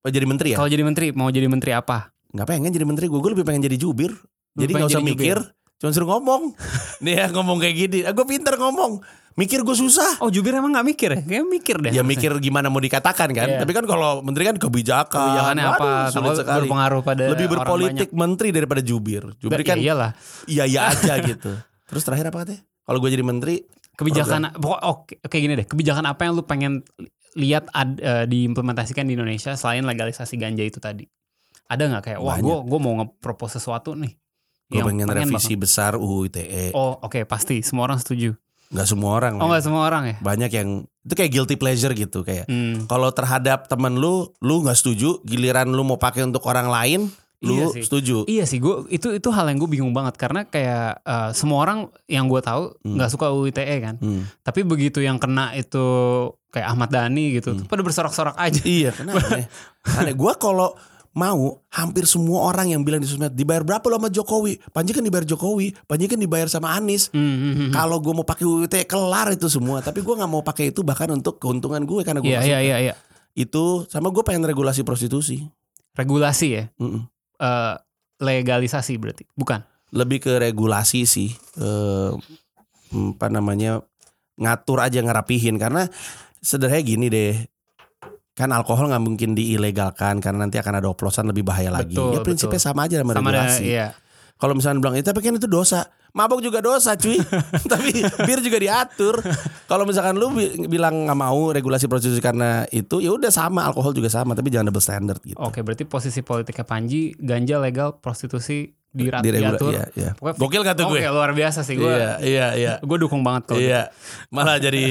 [0.00, 0.56] Oh, jadi menteri ya?
[0.56, 2.12] Kalau jadi menteri, mau jadi menteri apa?
[2.30, 4.10] nggak pengen jadi menteri gue gue lebih pengen jadi jubir
[4.52, 5.38] jadi pengen nggak usah jadi mikir
[5.78, 6.42] cuma suruh ngomong
[7.06, 8.98] nih ya ngomong kayak gini ah, gue pinter ngomong
[9.38, 11.20] mikir gue susah Oh, jubir emang nggak mikir ya?
[11.22, 11.90] Kayaknya mikir deh.
[11.90, 12.10] ya harusnya.
[12.10, 13.62] mikir gimana mau dikatakan kan Iya.
[13.62, 15.78] tapi kan kalau menteri kan kebijakan kebijakannya apa?
[15.78, 20.10] Waduh, sulit sekali berpengaruh pada lebih orang berpolitik menteri daripada jubir jubir Ya kan iyalah.
[20.50, 21.54] iya iya aja gitu
[21.86, 23.62] terus terakhir apa katanya kalau gue jadi menteri
[23.94, 25.64] Kebijakan pokok oke oke gini deh.
[25.64, 26.82] Kebijakan apa yang lu pengen
[27.34, 31.06] lihat ad, eh, diimplementasikan di Indonesia selain legalisasi ganja itu tadi?
[31.64, 34.14] Ada nggak kayak wah gue gue mau nge-propose sesuatu nih.
[34.64, 38.32] gue pengen pengen revisi besar UU ITE Oh oke pasti semua orang setuju.
[38.66, 40.16] nggak semua orang Oh nggak semua orang ya?
[40.18, 42.88] banyak yang itu kayak guilty pleasure gitu kayak Hmm.
[42.88, 47.00] kalau terhadap temen lu lu nggak setuju giliran lu mau pakai untuk orang lain
[47.44, 47.82] lu Iya sih.
[47.84, 51.60] setuju Iya sih, gue itu itu hal yang gue bingung banget karena kayak eh, semua
[51.60, 52.96] orang yang gue tahu Hmm.
[52.96, 54.24] nggak suka UU ITE kan, Hmm.
[54.40, 55.84] tapi begitu yang kena itu
[56.48, 57.64] kayak Ahmad Dhani gitu, Hmm.
[57.64, 58.60] pada bersorak-sorak aja.
[58.60, 59.20] Iya, kenapa?
[59.22, 59.46] aneh.
[60.00, 60.14] Aneh.
[60.14, 60.72] Gua kalau
[61.12, 64.58] mau hampir semua orang yang bilang di sosmed dibayar berapa lo sama Jokowi?
[64.68, 67.06] Panji kan dibayar Jokowi, Panji kan dibayar sama Anies.
[67.08, 67.70] Hmm, hmm, hmm.
[67.70, 71.06] Kalau gue mau pakai UIT kelar itu semua, tapi gue nggak mau pakai itu bahkan
[71.10, 72.94] untuk keuntungan gue karena gue Iya iya iya iya.
[73.32, 75.46] itu sama gue pengen regulasi prostitusi.
[75.92, 77.06] Regulasi ya, Mm-mm.
[77.40, 77.74] Eh,
[78.22, 79.60] legalisasi berarti, bukan?
[79.90, 82.10] Lebih ke regulasi sih, eh,
[82.94, 83.82] apa namanya
[84.38, 85.90] ngatur aja ngerapihin karena
[86.38, 87.34] sederhana gini deh.
[88.34, 91.94] Kan alkohol nggak mungkin diilegalkan karena nanti akan ada oplosan lebih bahaya lagi.
[91.94, 92.66] Betul, ya prinsipnya betul.
[92.66, 93.62] sama aja sama, Sama ada, regulasi.
[93.70, 93.86] iya.
[94.34, 95.86] Kalau misalnya bilang itu tapi kan itu dosa.
[96.14, 97.18] Mabok juga dosa cuy.
[97.66, 97.90] Tapi
[98.22, 99.18] bir juga diatur.
[99.66, 103.90] Kalau misalkan lu bi- bilang nggak mau regulasi prostitusi karena itu ya udah sama alkohol
[103.90, 105.34] juga sama tapi jangan double standard gitu.
[105.36, 109.70] Oke, berarti posisi politiknya Panji ganja legal, prostitusi dirat, Diregula- diatur.
[109.72, 110.10] iya, iya.
[110.14, 110.98] Pokoknya- Gokil gak tuh gue?
[111.00, 111.90] Oke, luar biasa sih gue.
[111.90, 112.72] Iya, iya, iya.
[112.78, 113.74] Gue dukung banget kalau gitu.
[113.74, 113.82] Iya,
[114.30, 114.86] malah jadi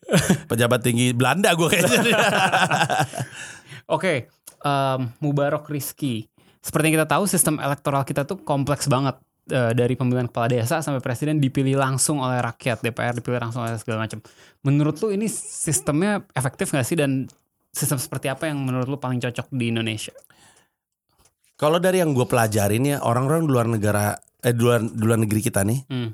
[0.48, 2.08] pejabat tinggi Belanda gue kayaknya.
[3.90, 6.24] Oke, em, Mubarok Rizky.
[6.58, 9.20] Seperti yang kita tahu, sistem elektoral kita tuh kompleks banget.
[9.48, 13.80] Eh, dari pemilihan kepala desa sampai presiden dipilih langsung oleh rakyat, DPR dipilih langsung oleh
[13.80, 14.20] segala macam.
[14.60, 17.24] Menurut lu ini sistemnya efektif gak sih dan
[17.72, 20.12] sistem seperti apa yang menurut lu paling cocok di Indonesia?
[21.56, 24.04] Kalau dari yang gue pelajarin ya orang-orang di luar negara
[24.44, 26.12] eh di luar, di luar negeri kita nih, Hmm.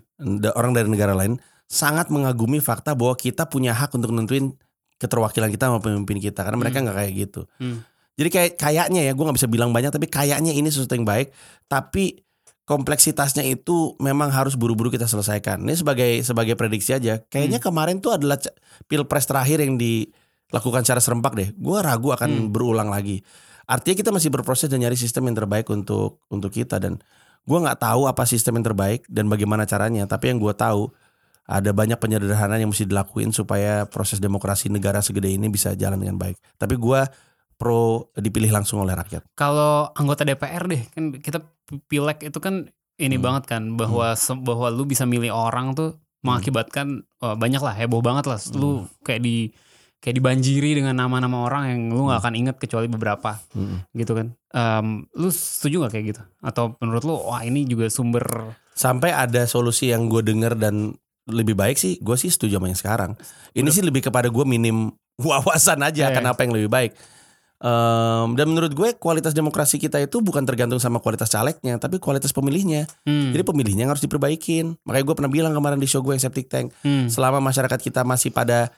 [0.54, 1.34] orang dari negara lain
[1.66, 4.54] sangat mengagumi fakta bahwa kita punya hak untuk nentuin
[5.02, 7.50] keterwakilan kita sama pemimpin kita karena mereka nggak kayak gitu.
[7.58, 7.82] Hmm.
[8.14, 11.34] Jadi kayak kayaknya ya gue nggak bisa bilang banyak tapi kayaknya ini sesuatu yang baik
[11.66, 12.24] tapi
[12.64, 15.60] kompleksitasnya itu memang harus buru-buru kita selesaikan.
[15.64, 17.20] Ini sebagai sebagai prediksi aja.
[17.20, 18.40] Kayaknya kemarin tuh adalah
[18.88, 21.48] pilpres terakhir yang dilakukan secara serempak deh.
[21.56, 22.50] Gue ragu akan Hmm.
[22.52, 23.20] berulang lagi.
[23.64, 27.00] Artinya kita masih berproses dan nyari sistem yang terbaik untuk untuk kita dan
[27.44, 30.08] gue nggak tahu apa sistem yang terbaik dan bagaimana caranya.
[30.08, 30.88] Tapi yang gue tahu
[31.44, 36.16] ada banyak penyederhanaan yang mesti dilakuin supaya proses demokrasi negara segede ini bisa jalan dengan
[36.16, 36.40] baik.
[36.56, 37.00] Tapi gue
[37.54, 39.28] pro dipilih langsung oleh rakyat.
[39.36, 41.44] Kalau anggota DPR deh, kan kita
[41.84, 43.24] pilek itu kan ini Hmm.
[43.24, 48.00] banget kan bahwa se- bahwa lu bisa milih orang tuh mengakibatkan oh, banyak lah heboh
[48.00, 48.38] banget lah.
[48.52, 48.70] Lu
[49.02, 49.52] kayak di
[49.98, 53.76] kayak dibanjiri dengan nama-nama orang yang lu nggak akan inget kecuali beberapa Mm.
[53.94, 54.26] gitu kan.
[54.50, 56.22] Em, lu setuju gak kayak gitu?
[56.40, 60.92] Atau menurut lu wah ini juga sumber Sampai ada solusi yang gue denger dan
[61.24, 63.10] lebih baik sih, gue sih setuju sama yang sekarang.
[63.50, 66.14] Ini sih lebih kepada gue minim wawasan aja Iya.
[66.14, 66.92] kenapa yang lebih baik.
[67.54, 72.34] Em, dan menurut gue kualitas demokrasi kita itu bukan tergantung sama kualitas calegnya, tapi kualitas
[72.34, 72.84] pemilihnya.
[73.06, 74.76] hmm, Jadi pemilihnya yang harus diperbaikin.
[74.84, 78.02] Makanya gue pernah bilang kemarin di show gue yang Septic Tank, hmm, selama masyarakat kita
[78.04, 78.68] masih pada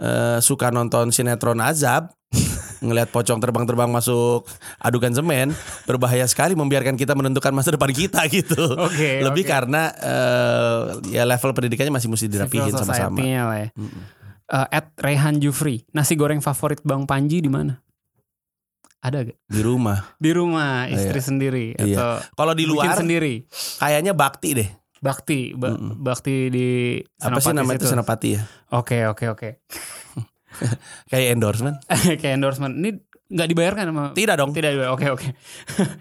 [0.00, 2.10] eh, suka nonton sinetron azab,
[2.82, 4.48] ngelihat pocong terbang-terbang masuk
[4.80, 5.54] adukan semen,
[5.86, 8.58] berbahaya sekali membiarkan kita menentukan masa depan kita gitu.
[8.80, 9.52] Oke, Lebih oke.
[9.52, 10.80] karena eh,
[11.14, 13.20] ya level pendidikannya masih mesti dirapihin sama-sama.
[13.22, 13.70] ya.
[14.50, 17.78] Eh, at Rehan Jufri, nasi goreng favorit Bang Panji di mana?
[19.02, 19.38] Ada gak?
[19.44, 19.98] Di rumah.
[20.16, 21.98] Di rumah istri sendiri Iya.
[21.98, 23.42] atau Kalau di luar sendiri?
[23.76, 24.70] kayaknya bakti deh.
[24.96, 25.98] Bakti, ba- Mm-mm.
[25.98, 26.68] bakti di
[27.18, 28.42] Apa sih namanya itu senapati ya?
[28.70, 29.48] Oke oke oke.
[31.10, 31.76] Kayak endorsement?
[32.20, 32.74] Kayak endorsement.
[32.74, 32.90] Ini
[33.28, 34.04] nggak dibayarkan sama?
[34.12, 34.54] Tidak dong.
[34.54, 34.90] Tidak dibayar.
[34.92, 35.28] Oke oke.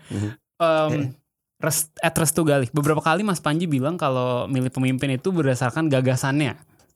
[0.09, 0.29] Mhm.
[0.61, 1.17] Em,
[1.57, 2.69] Res, at Restu Galih.
[2.69, 6.53] Beberapa kali Mas Panji bilang kalau milih pemimpin itu berdasarkan gagasannya,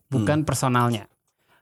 [0.08, 0.46] bukan Hmm.
[0.46, 1.10] personalnya.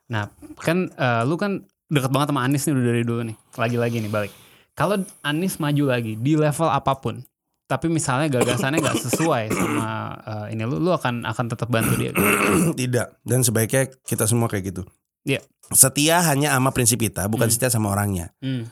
[0.06, 0.28] Nah,
[0.58, 1.64] kan eh, lu kan
[1.94, 3.38] deket banget sama Anies nih udah dari dulu nih.
[3.54, 4.32] Lagi-lagi nih balik.
[4.74, 7.22] Kalau Anies maju lagi di level apa pun,
[7.64, 9.88] tapi misalnya gagasannya nggak sesuai sama
[10.20, 12.10] eh, ini lu, lu akan akan tetap bantu dia.
[12.82, 13.22] Tidak.
[13.22, 14.82] Dan sebaiknya kita semua kayak gitu.
[15.24, 15.40] Iya.
[15.70, 17.54] Setia hanya sama prinsip kita, bukan Hmm.
[17.54, 18.34] setia sama orangnya.
[18.42, 18.68] Hmm.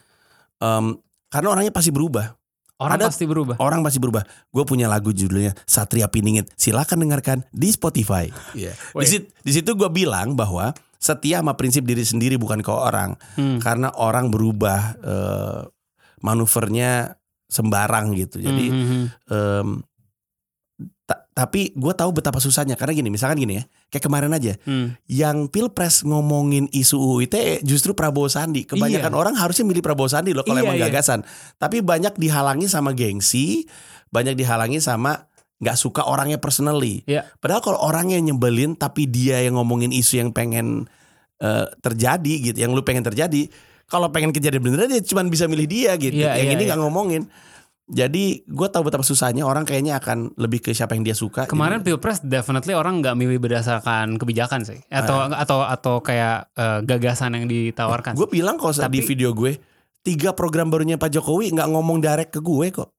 [0.58, 0.86] Em,
[1.30, 2.36] karena orangnya pasti berubah.
[2.76, 3.56] Orang Ada- pasti berubah.
[3.62, 4.26] Orang pasti berubah.
[4.50, 6.50] Gue punya lagu judulnya Satria Piningit.
[6.58, 8.26] Silakan dengarkan di Spotify.
[8.52, 8.74] Iya.
[8.74, 13.18] Di, sit- di situ gue bilang bahwa setia sama prinsip diri sendiri bukan ke orang.
[13.34, 13.58] Hmm.
[13.58, 15.62] Karena orang berubah eh,
[16.22, 17.18] manuvernya
[17.50, 18.38] sembarang gitu.
[18.38, 19.82] Jadi Hmm,
[21.04, 24.96] ta- tapi gue tahu betapa susahnya karena gini, misalkan gini ya, kayak kemarin aja, Hmm.
[25.06, 28.64] yang pilpres ngomongin isu UU ITE justru Prabowo Sandi.
[28.64, 29.18] Kebanyakan Iya.
[29.20, 30.88] orang harusnya milih Prabowo Sandi loh kalau Iya, emang iya.
[30.88, 31.26] gagasan.
[31.58, 33.68] Tapi banyak dihalangi sama gengsi,
[34.12, 35.28] banyak dihalangi sama
[35.62, 37.06] nggak suka orangnya personally.
[37.06, 37.30] Iya.
[37.38, 40.90] Padahal kalau orangnya nyebelin tapi dia yang ngomongin isu yang pengen
[41.38, 43.46] eh, terjadi gitu, yang lu pengen terjadi,
[43.86, 46.18] kalau pengen kejadian beneran dia cuma bisa milih dia gitu.
[46.18, 46.70] Iya, yang iya, ini iya.
[46.74, 47.30] nggak ngomongin.
[47.92, 51.44] Jadi gue tahu betapa susahnya orang kayaknya akan lebih ke siapa yang dia suka.
[51.44, 55.44] Kemarin Jadi- pilpres definitely orang nggak milih berdasarkan kebijakan sih, atau Ah.
[55.44, 58.16] atau atau kayak eh, gagasan yang ditawarkan.
[58.16, 59.60] Gue bilang kok di Tapi- video gue
[60.02, 62.90] tiga program barunya Pak Jokowi nggak ngomong direct ke gue kok.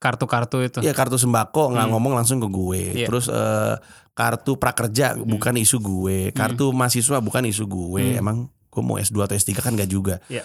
[0.00, 0.78] Kartu-kartu itu.
[0.80, 1.92] Ya kartu sembako nggak Hmm.
[1.92, 3.04] ngomong langsung ke gue.
[3.04, 3.06] Iya.
[3.06, 3.76] Terus eh,
[4.16, 6.18] kartu prakerja bukan isu gue.
[6.32, 8.16] Kartu mahasiswa bukan isu gue.
[8.16, 8.20] Hmm.
[8.20, 10.16] Emang gue mau S2 atau S3 kan nggak juga.
[10.26, 10.40] Iya.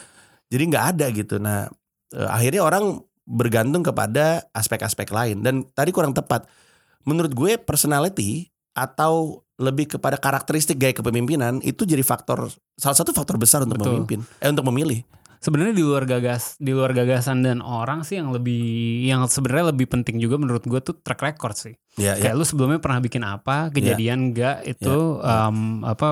[0.52, 1.40] Jadi nggak ada gitu.
[1.40, 1.72] Nah
[2.12, 5.40] eh, akhirnya orang bergantung kepada aspek-aspek lain.
[5.40, 6.46] Dan tadi kurang tepat.
[7.08, 13.40] Menurut gue personality atau lebih kepada karakteristik gaya kepemimpinan itu jadi faktor salah satu faktor
[13.40, 14.04] besar untuk Betul.
[14.04, 15.00] memimpin eh untuk memilih
[15.46, 18.66] Sebenarnya di luar gagas, di luar gagasan dan orang sih yang lebih,
[19.06, 21.78] yang sebenarnya lebih penting juga menurut gue tuh track record sih.
[21.96, 25.54] ya ya Kayak lu sebelumnya pernah bikin apa, kejadian enggak itu Ya, ya.
[25.54, 26.08] em, apa?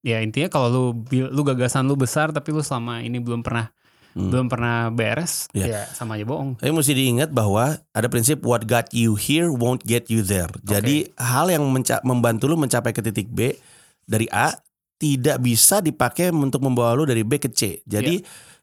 [0.00, 0.84] Ya intinya kalau lu
[1.28, 3.68] lu gagasan lu besar tapi lu selama ini belum pernah
[4.16, 4.32] Hmm.
[4.32, 5.66] belum pernah beres, Iya.
[5.68, 6.56] ya sama aja bohong.
[6.58, 10.48] Tapi mesti diingat bahwa ada prinsip what got you here won't get you there.
[10.64, 13.52] Jadi hal yang menca- membantu lu mencapai ke titik B
[14.02, 14.56] dari A
[14.96, 17.84] tidak bisa dipakai untuk membawa lu dari B ke C.
[17.84, 18.18] Jadi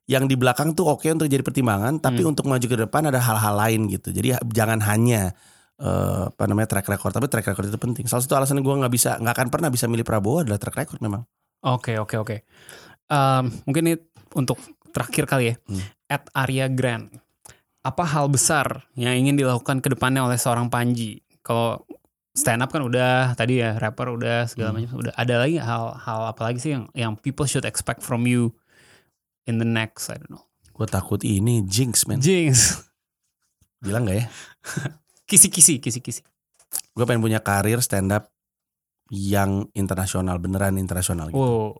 [0.06, 2.32] yang di belakang tuh oke untuk jadi pertimbangan, tapi Hmm.
[2.34, 4.14] untuk maju ke depan ada hal-hal lain gitu.
[4.14, 5.34] Jadi jangan hanya
[5.76, 8.08] eh, apa namanya track record, tapi track record itu penting.
[8.08, 11.03] Salah satu alasan gue nggak bisa, nggak akan pernah bisa milih Prabowo adalah track record
[11.03, 11.28] memang.
[11.68, 12.36] Oke oke oke.
[13.12, 13.95] Em, mungkin ini
[14.39, 14.56] untuk
[14.95, 15.56] terakhir kali ya.
[15.68, 15.84] Hmm.
[16.08, 17.12] At Arya Grand.
[17.84, 21.20] Apa hal besar yang ingin dilakukan ke depannya oleh seorang Panji?
[21.43, 21.84] Kalau
[22.32, 24.80] stand up kan udah tadi ya rapper udah segala Hmm.
[24.80, 25.14] macam udah.
[25.14, 28.56] Ada lagi hal-hal apa lagi sih yang yang people should expect from you
[29.46, 30.46] in the next I don't know.
[30.76, 32.20] Gue takut ini jinx man.
[32.20, 32.84] Jinx.
[33.80, 34.26] Bilang nggak ya?
[35.30, 36.22] Kisi-kisi, kisi-kisi.
[36.93, 38.30] Gue pengen punya karir stand up
[39.10, 41.39] yang internasional beneran internasional gitu.
[41.39, 41.72] Wow.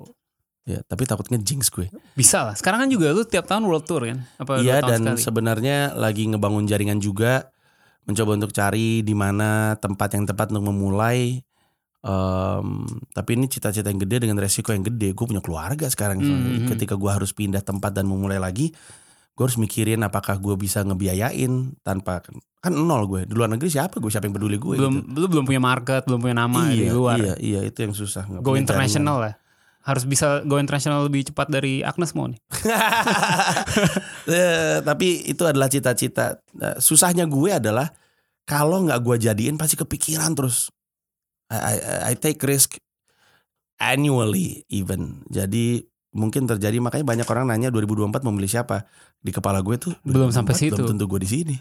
[0.66, 1.93] Ya, tapi takutnya jinx gue.
[2.18, 2.55] Bisa lah.
[2.57, 4.26] Sekarang kan juga lu tiap tahun world tour kan?
[4.41, 5.22] Apa Iya dan sekali?
[5.22, 7.53] sebenarnya lagi ngebangun jaringan juga,
[8.09, 11.38] mencoba untuk cari di mana tempat yang tepat untuk memulai.
[12.06, 12.86] Em,
[13.18, 15.18] tapi ini cita-cita yang gede dengan resiko yang gede.
[15.18, 16.22] Gue punya keluarga sekarang.
[16.22, 16.70] Mhm.
[16.70, 18.70] Ketika gue harus pindah tempat dan memulai lagi,
[19.36, 22.22] gue harus mikirin apakah gue bisa ngebiayain tanpa
[22.64, 25.22] kan nol gue di luar negeri siapa gue siapa yang peduli gue belum gitu.
[25.22, 27.18] lu belum punya market, belum punya nama di iya, luar.
[27.20, 29.34] iya iya itu yang susah nggak Go international lah.
[29.86, 32.39] Harus bisa go international lebih cepat dari Agnes mau nih.
[34.26, 36.41] Eh, tapi itu adalah cita-cita.
[36.58, 37.93] Nah, susahnya gue adalah
[38.41, 40.74] kalau nggak gue jadiin pasti kepikiran terus.
[41.52, 41.74] I, I,
[42.10, 42.78] I take risk
[43.78, 45.24] annually even.
[45.30, 45.84] Jadi
[46.16, 48.88] mungkin terjadi makanya banyak orang nanya 2024 memilih siapa
[49.20, 50.72] di kepala gue tuh Belum 2024 sampai situ.
[50.80, 51.56] belum tentu gue di sini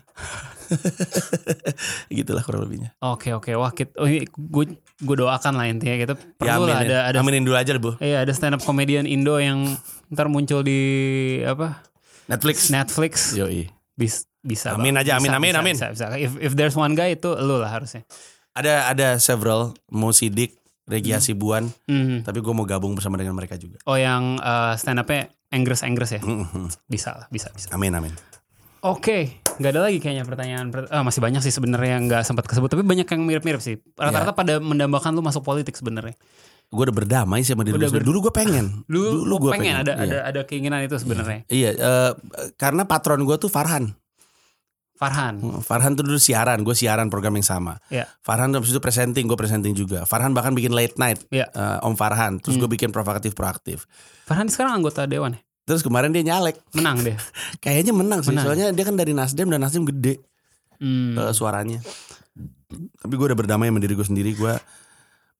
[2.22, 6.38] gitulah kurang lebihnya Oke oke wah kita, oh, gue gue doakan lah intinya kita ya
[6.38, 9.42] perlu lah aminin, ada ada aminin dulu aja bu iya ada stand up comedian Indo
[9.42, 9.74] yang
[10.14, 10.78] ntar muncul di
[11.42, 11.82] apa
[12.30, 13.68] Netflix Netflix Yoi.
[13.94, 15.02] Bis, bisa Amin Bang.
[15.06, 15.74] aja, amin, Bisa, amin, bisa, amin.
[15.74, 16.06] bisa, bisa.
[16.18, 18.02] if if there's one guy itu lu lah harusnya
[18.54, 22.22] ada ada several mau sidik Regi Hasibuan Mhm.
[22.22, 26.10] tapi gue mau gabung bersama dengan mereka juga oh yang uh, stand upnya Inggris Inggris
[26.10, 26.70] ya Mhm.
[26.84, 28.14] bisa lah bisa bisa amin amin
[28.84, 30.68] Oke, nggak ada lagi kayaknya pertanyaan.
[30.68, 33.80] per- ah, masih banyak sih sebenarnya yang nggak sempat kesebut, tapi banyak yang mirip-mirip sih.
[33.96, 36.12] Rata-rata pada mendambakan lu masuk politik sebenarnya.
[36.66, 38.04] gue udah berdamai sama diri gue sendiri.
[38.04, 40.04] dulu gue pengen Dulu, lu gua pengen, ada iya.
[40.04, 41.48] ada ada keinginan itu sebenarnya.
[41.48, 42.12] iya eh,
[42.56, 43.96] karena patron gue tuh Farhan
[44.94, 45.42] Farhan.
[45.60, 48.06] Farhan tuh dulu siaran gue siaran program yang sama Iya.
[48.20, 51.46] Farhan tuh habis itu presenting gue presenting juga Farhan bahkan bikin late night Iya.
[51.46, 53.90] eh, Om Farhan terus gue bikin provokatif proaktif
[54.22, 55.40] Farhan sekarang anggota dewan ya?
[55.64, 57.16] terus kemarin dia nyalek Menang deh.
[57.64, 58.44] kayaknya menang sih Menang.
[58.46, 60.22] soalnya dia kan dari Nasdem dan Nasdem gede
[60.74, 61.14] Hmm.
[61.16, 61.78] eh, suaranya
[62.96, 64.52] tapi gue udah berdamai sama diri gue sendiri gue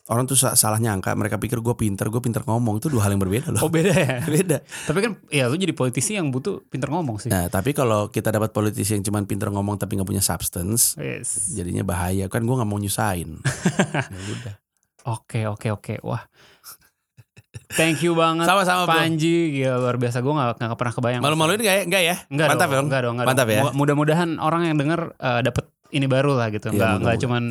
[0.06, 3.12] orang tuh sa- salah nyangka mereka pikir gue pinter gue pinter ngomong itu dua hal
[3.12, 4.20] yang berbeda loh Oh beda ya.
[4.36, 7.28] beda tapi kan ya lu jadi politisi yang butuh pinter ngomong sih.
[7.28, 11.48] Nah, tapi kalau kita dapat politisi yang cuma pinter ngomong tapi nggak punya substance, Yes.
[11.50, 12.26] jadinya bahaya.
[12.26, 13.40] Kan gue nggak mau nyusahin.
[14.12, 14.54] ya udah.
[15.10, 15.94] Oke oke oke.
[16.02, 16.24] Wah.
[17.70, 18.84] Thank you banget Sama-sama.
[18.86, 19.50] Panji.
[19.52, 21.20] Gila luar biasa gue gak, gak pernah kebayang.
[21.20, 21.82] Malu-maluin nggak ya?
[21.82, 22.16] Enggak ya?
[22.28, 22.84] Enggak Mantap dong, dong.
[22.86, 23.56] enggak dong, enggak Mantap dong.
[23.56, 23.62] ya.
[23.64, 26.68] Mu- Mudah-mudahan orang yang denger eh, dapet ini baru lah gitu.
[26.68, 27.22] Enggak enggak mudah-mudahan.
[27.24, 27.42] cuman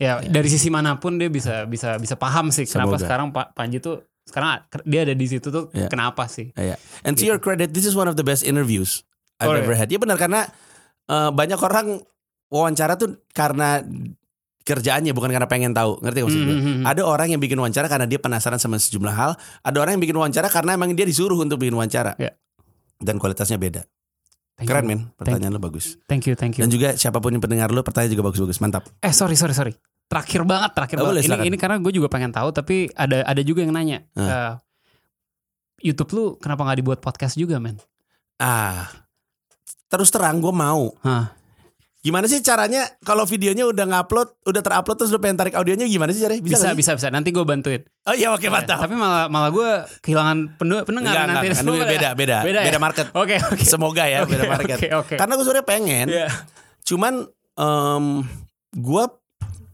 [0.00, 3.04] ya dari sisi mana pun dia bisa bisa bisa paham sih kenapa Semoga.
[3.04, 5.92] sekarang Pak Panji tuh sekarang dia ada di situ tuh Iya.
[5.92, 6.56] kenapa sih?
[6.56, 6.80] Iya.
[7.04, 9.04] And to your credit, this is one of the best interviews
[9.36, 9.92] I've Oh, ever had.
[9.92, 10.48] Ya benar karena
[11.04, 12.00] eh, banyak orang
[12.48, 13.82] wawancara tuh karena
[14.62, 15.98] kerjaannya bukan karena pengen tahu.
[15.98, 16.56] Ngerti nggak maksud gue?
[16.56, 16.82] Mhm.
[16.86, 19.32] Ada orang yang bikin wawancara karena dia penasaran sama sejumlah hal.
[19.66, 22.14] Ada orang yang bikin wawancara karena emang dia disuruh untuk bikin wawancara.
[22.16, 22.36] Iya.
[23.00, 23.82] Dan kualitasnya beda.
[24.60, 24.90] Thank Keren you.
[24.92, 25.96] men, pertanyaan lu bagus.
[26.04, 26.62] Thank you, thank you.
[26.62, 28.60] Dan juga siapa pun yang pendengar lu pertanyaan juga bagus-bagus.
[28.60, 28.84] Mantap.
[29.00, 29.72] Eh sorry sorry sorry.
[30.04, 31.24] Terakhir banget, terakhir Oh, boleh, banget.
[31.24, 31.48] Ini silakan.
[31.48, 34.04] ini karena gue juga pengen tahu, tapi ada ada juga yang nanya.
[34.12, 34.28] Hmm.
[34.28, 34.52] eh,
[35.80, 37.80] YouTube lu kenapa nggak dibuat podcast juga, men?
[38.36, 38.84] Ah,
[39.86, 40.92] terus terang gue mau.
[41.00, 41.32] Hah.
[42.00, 46.16] Gimana sih caranya kalau videonya udah ngupload, udah terupload terus lu pengen tarik audionya gimana
[46.16, 46.40] sih caranya?
[46.40, 46.96] Bisa bisa sih?
[46.96, 47.08] bisa.
[47.12, 47.84] Nanti gue bantuin.
[48.08, 48.80] Oh iya oke mantap.
[48.80, 49.68] Tapi malah malah gue
[50.00, 51.46] kehilangan pendengar Enggak, nanti.
[51.52, 51.88] enggak, enggak.
[51.92, 52.80] beda, beda, Beda beda, ya?
[52.80, 53.06] market.
[53.12, 53.60] Oke oke.
[53.68, 54.76] Semoga ya Oke, beda market.
[54.80, 55.14] Oke oke.
[55.20, 56.28] Karena gue sebenarnya pengen, Iya.
[56.88, 57.14] cuman
[57.60, 58.04] em
[58.72, 59.04] gue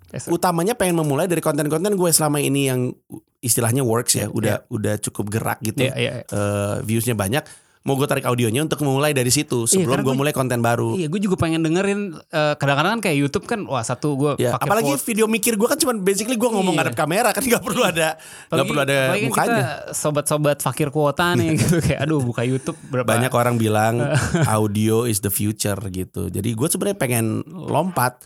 [0.06, 2.94] Yes, utamanya pengen memulai dari konten-konten gue selama ini yang
[3.38, 6.12] istilahnya works ya, udah udah cukup gerak gitu, Iya iya.
[6.22, 7.42] Eh, viewsnya banyak.
[7.86, 10.92] Mau gue tarik audionya untuk mulai dari situ sebelum karena gue mulai konten baru.
[10.92, 14.52] Iya, gue juga pengen dengerin eh, kadang-kadang kan kayak YouTube kan wah satu gue Ya,
[14.52, 15.06] pakai apalagi quote.
[15.06, 16.82] video mikir gue kan cuman basically gue ngomong Iya.
[16.82, 18.18] ngadep kamera kan nggak perlu ada
[18.48, 19.54] nggak perlu ada kan mukanya.
[19.54, 19.64] Kita
[19.94, 24.02] sobat-sobat fakir kuota nih gitu kayak aduh buka YouTube berapa Banyak orang bilang
[24.50, 26.26] audio is the future gitu.
[26.26, 28.18] Jadi gue sebenarnya pengen lompat,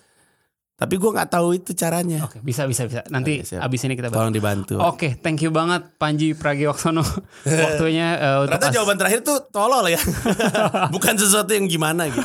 [0.81, 2.25] Tapi gue nggak tahu itu caranya.
[2.25, 3.05] Oke, bisa bisa bisa.
[3.07, 3.61] Nanti siap.
[3.61, 4.17] abis ini kita bahas.
[4.19, 4.81] Tolong dibantu.
[4.81, 7.05] Oke, thank you banget Panji Pragiwaksono.
[7.65, 10.01] Waktunya eh, untuk Ternyata as- jawaban terakhir tuh tolol ya.
[10.95, 12.25] Bukan sesuatu yang gimana gitu.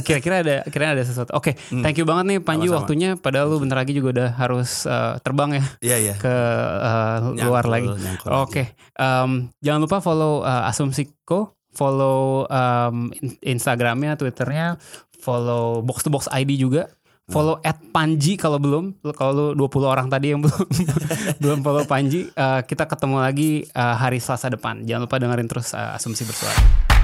[0.00, 1.34] kira-kira ada kira ada sesuatu.
[1.34, 2.70] Oke, thank you banget nih Panji Hmm.
[2.70, 2.78] Sama-sama.
[2.80, 3.10] waktunya.
[3.14, 6.14] Padahal lu bentar lagi juga udah harus eh, terbang ya Iya iya.
[6.16, 6.30] ke
[6.78, 7.88] eh, luar Nyangkul, lagi.
[7.98, 8.62] nyangkul Oke,
[8.94, 12.46] em, jangan lupa follow eh, Asumsiko, follow
[13.14, 14.78] in- Instagramnya, Twitternya,
[15.16, 16.86] follow Box to Box ID juga.
[17.28, 20.64] Follow at Panji kalau belum, kalau lu 20 orang tadi yang belum
[21.44, 24.80] belum follow Panji, eh, kita ketemu lagi eh, hari Selasa depan.
[24.88, 26.97] Jangan lupa dengerin terus eh, Asumsi Bersuara.